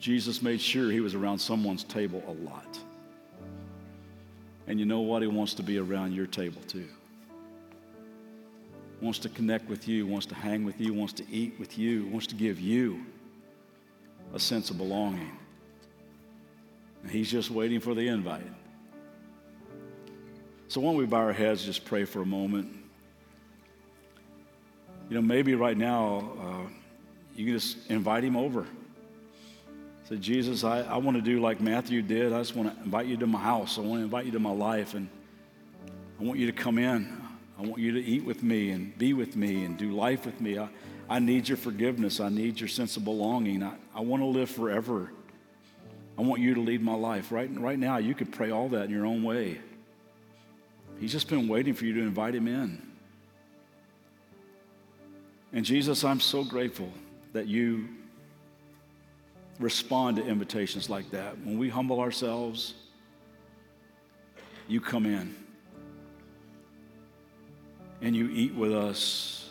Jesus 0.00 0.42
made 0.42 0.60
sure 0.60 0.90
he 0.90 0.98
was 0.98 1.14
around 1.14 1.38
someone's 1.38 1.84
table 1.84 2.20
a 2.26 2.32
lot. 2.32 2.80
And 4.66 4.80
you 4.80 4.86
know 4.86 5.02
what? 5.02 5.22
He 5.22 5.28
wants 5.28 5.54
to 5.54 5.62
be 5.62 5.78
around 5.78 6.14
your 6.14 6.26
table 6.26 6.62
too. 6.66 6.88
Wants 9.00 9.20
to 9.20 9.28
connect 9.28 9.68
with 9.68 9.86
you, 9.86 10.04
wants 10.04 10.26
to 10.26 10.34
hang 10.34 10.64
with 10.64 10.80
you, 10.80 10.92
wants 10.92 11.12
to 11.12 11.24
eat 11.30 11.54
with 11.60 11.78
you, 11.78 12.08
wants 12.08 12.26
to 12.26 12.34
give 12.34 12.58
you 12.58 13.06
a 14.34 14.40
sense 14.40 14.68
of 14.70 14.78
belonging. 14.78 15.38
And 17.04 17.10
he's 17.12 17.30
just 17.30 17.52
waiting 17.52 17.78
for 17.78 17.94
the 17.94 18.08
invite. 18.08 18.42
So, 20.66 20.80
why 20.80 20.88
don't 20.88 20.96
we 20.96 21.06
bow 21.06 21.18
our 21.18 21.32
heads, 21.32 21.64
just 21.64 21.84
pray 21.84 22.04
for 22.04 22.20
a 22.20 22.26
moment? 22.26 22.83
You 25.08 25.16
know, 25.16 25.22
maybe 25.22 25.54
right 25.54 25.76
now 25.76 26.32
uh, 26.40 26.70
you 27.36 27.44
can 27.44 27.54
just 27.54 27.90
invite 27.90 28.24
him 28.24 28.36
over. 28.36 28.66
Say, 30.08 30.16
Jesus, 30.16 30.64
I, 30.64 30.80
I 30.80 30.96
want 30.98 31.16
to 31.16 31.22
do 31.22 31.40
like 31.40 31.60
Matthew 31.60 32.02
did. 32.02 32.32
I 32.32 32.38
just 32.38 32.54
want 32.54 32.74
to 32.74 32.84
invite 32.84 33.06
you 33.06 33.16
to 33.18 33.26
my 33.26 33.40
house. 33.40 33.78
I 33.78 33.80
want 33.80 34.00
to 34.00 34.04
invite 34.04 34.26
you 34.26 34.32
to 34.32 34.38
my 34.38 34.52
life. 34.52 34.94
And 34.94 35.08
I 36.20 36.24
want 36.24 36.38
you 36.38 36.46
to 36.46 36.52
come 36.52 36.78
in. 36.78 37.20
I 37.58 37.62
want 37.62 37.78
you 37.78 37.92
to 37.92 38.02
eat 38.02 38.24
with 38.24 38.42
me 38.42 38.70
and 38.70 38.96
be 38.98 39.12
with 39.14 39.36
me 39.36 39.64
and 39.64 39.78
do 39.78 39.92
life 39.92 40.26
with 40.26 40.40
me. 40.40 40.58
I, 40.58 40.68
I 41.08 41.18
need 41.20 41.48
your 41.48 41.56
forgiveness. 41.56 42.20
I 42.20 42.28
need 42.28 42.60
your 42.60 42.68
sense 42.68 42.96
of 42.96 43.04
belonging. 43.04 43.62
I, 43.62 43.74
I 43.94 44.00
want 44.00 44.22
to 44.22 44.26
live 44.26 44.50
forever. 44.50 45.10
I 46.18 46.22
want 46.22 46.40
you 46.40 46.54
to 46.54 46.60
lead 46.60 46.82
my 46.82 46.94
life. 46.94 47.32
Right, 47.32 47.50
right 47.58 47.78
now, 47.78 47.96
you 47.96 48.14
could 48.14 48.32
pray 48.32 48.50
all 48.50 48.68
that 48.70 48.84
in 48.84 48.90
your 48.90 49.06
own 49.06 49.22
way. 49.22 49.60
He's 51.00 51.12
just 51.12 51.28
been 51.28 51.48
waiting 51.48 51.74
for 51.74 51.84
you 51.84 51.94
to 51.94 52.00
invite 52.00 52.34
him 52.34 52.46
in. 52.46 52.80
And 55.54 55.64
Jesus, 55.64 56.02
I'm 56.02 56.18
so 56.18 56.42
grateful 56.42 56.90
that 57.32 57.46
you 57.46 57.88
respond 59.60 60.16
to 60.16 60.26
invitations 60.26 60.90
like 60.90 61.12
that. 61.12 61.38
When 61.38 61.58
we 61.58 61.68
humble 61.68 62.00
ourselves, 62.00 62.74
you 64.66 64.80
come 64.80 65.06
in 65.06 65.32
and 68.02 68.16
you 68.16 68.28
eat 68.30 68.52
with 68.52 68.74
us 68.74 69.48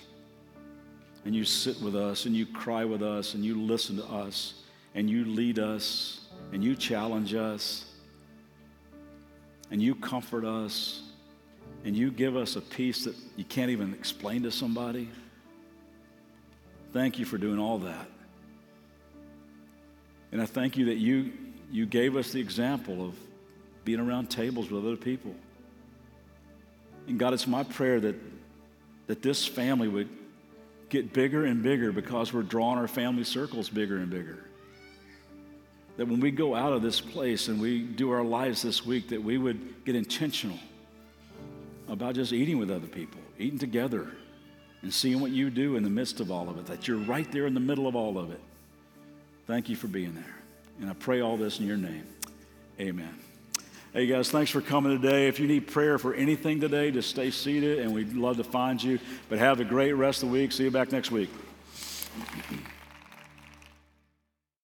and 1.24 1.34
you 1.34 1.46
sit 1.46 1.80
with 1.82 1.96
us 1.96 2.26
and 2.26 2.36
you 2.36 2.48
cry 2.48 2.84
with 2.84 3.02
us 3.02 3.34
and 3.34 3.46
you 3.46 3.62
listen 3.62 3.96
to 3.96 4.06
us 4.06 4.56
and 4.96 5.10
you 5.10 5.24
lead 5.24 5.58
us 5.58 6.28
and 6.52 6.62
you 6.62 6.76
challenge 6.76 7.34
us 7.34 7.86
and 9.72 9.82
you 9.82 9.96
comfort 9.96 10.44
us 10.44 11.02
and 11.86 11.96
you 11.96 12.12
give 12.12 12.36
us 12.36 12.58
a 12.58 12.62
peace 12.62 13.06
that 13.06 13.16
you 13.38 13.46
can't 13.46 13.72
even 13.72 13.94
explain 13.94 14.44
to 14.44 14.52
somebody. 14.52 15.08
Thank 16.94 17.18
you 17.18 17.26
for 17.26 17.40
doing 17.40 17.58
all 17.58 17.80
that. 17.80 18.08
And 20.32 20.40
I 20.40 20.46
thank 20.46 20.78
you 20.78 20.86
that 20.86 20.98
you, 20.98 21.34
you 21.72 21.88
gave 21.88 22.16
us 22.16 22.32
the 22.32 22.40
example 22.40 23.04
of 23.04 23.16
being 23.84 24.00
around 24.00 24.30
tables 24.30 24.70
with 24.70 24.86
other 24.86 24.96
people. 24.96 25.36
And 27.08 27.18
God, 27.18 27.34
it's 27.34 27.48
my 27.48 27.64
prayer 27.64 28.00
that, 28.00 28.16
that 29.08 29.24
this 29.24 29.46
family 29.46 29.88
would 29.88 30.10
get 30.90 31.14
bigger 31.14 31.46
and 31.46 31.64
bigger 31.64 31.92
because 31.92 32.32
we're 32.32 32.44
drawing 32.44 32.78
our 32.78 32.88
family 32.88 33.24
circles 33.24 33.70
bigger 33.70 33.98
and 33.98 34.10
bigger. 34.12 34.46
That 35.98 36.08
when 36.08 36.20
we 36.20 36.30
go 36.30 36.54
out 36.56 36.74
of 36.74 36.84
this 36.84 37.02
place 37.02 37.48
and 37.48 37.60
we 37.60 37.82
do 37.82 38.12
our 38.12 38.24
lives 38.24 38.62
this 38.62 38.86
week, 38.86 39.10
that 39.10 39.22
we 39.22 39.40
would 39.40 39.84
get 39.84 39.96
intentional 39.96 40.60
about 41.88 42.16
just 42.16 42.34
eating 42.34 42.60
with 42.60 42.70
other 42.70 42.88
people, 42.88 43.20
eating 43.40 43.60
together, 43.60 44.12
and 44.84 44.94
seeing 44.94 45.20
what 45.20 45.32
you 45.32 45.50
do 45.50 45.76
in 45.76 45.84
the 45.84 45.90
midst 45.90 46.20
of 46.20 46.30
all 46.30 46.50
of 46.50 46.58
it, 46.60 46.66
that 46.68 46.88
you're 46.88 46.98
right 46.98 47.30
there 47.32 47.48
in 47.48 47.54
the 47.54 47.60
middle 47.60 47.88
of 47.88 47.96
all 47.96 48.18
of 48.18 48.32
it. 48.32 48.40
Thank 49.48 49.70
you 49.70 49.76
for 49.76 49.88
being 49.88 50.14
there. 50.14 50.36
And 50.80 50.90
I 50.90 50.94
pray 50.94 51.22
all 51.22 51.38
this 51.38 51.60
in 51.60 51.66
your 51.66 51.78
name. 51.78 52.04
Amen. 52.80 53.18
Hey 53.94 54.08
guys, 54.08 54.32
thanks 54.32 54.50
for 54.50 54.60
coming 54.60 55.00
today. 55.00 55.28
If 55.28 55.40
you 55.40 55.48
need 55.48 55.68
prayer 55.68 55.98
for 55.98 56.14
anything 56.14 56.60
today, 56.60 56.92
just 56.92 57.10
stay 57.10 57.30
seated 57.30 57.80
and 57.80 57.94
we'd 57.94 58.14
love 58.14 58.38
to 58.38 58.44
find 58.44 58.82
you. 58.82 59.00
But 59.30 59.40
have 59.40 59.60
a 59.60 59.66
great 59.66 59.94
rest 59.94 60.24
of 60.24 60.30
the 60.30 60.34
week. 60.34 60.52
See 60.52 60.64
you 60.64 60.72
back 60.72 60.92
next 60.92 61.12
week. 61.12 61.30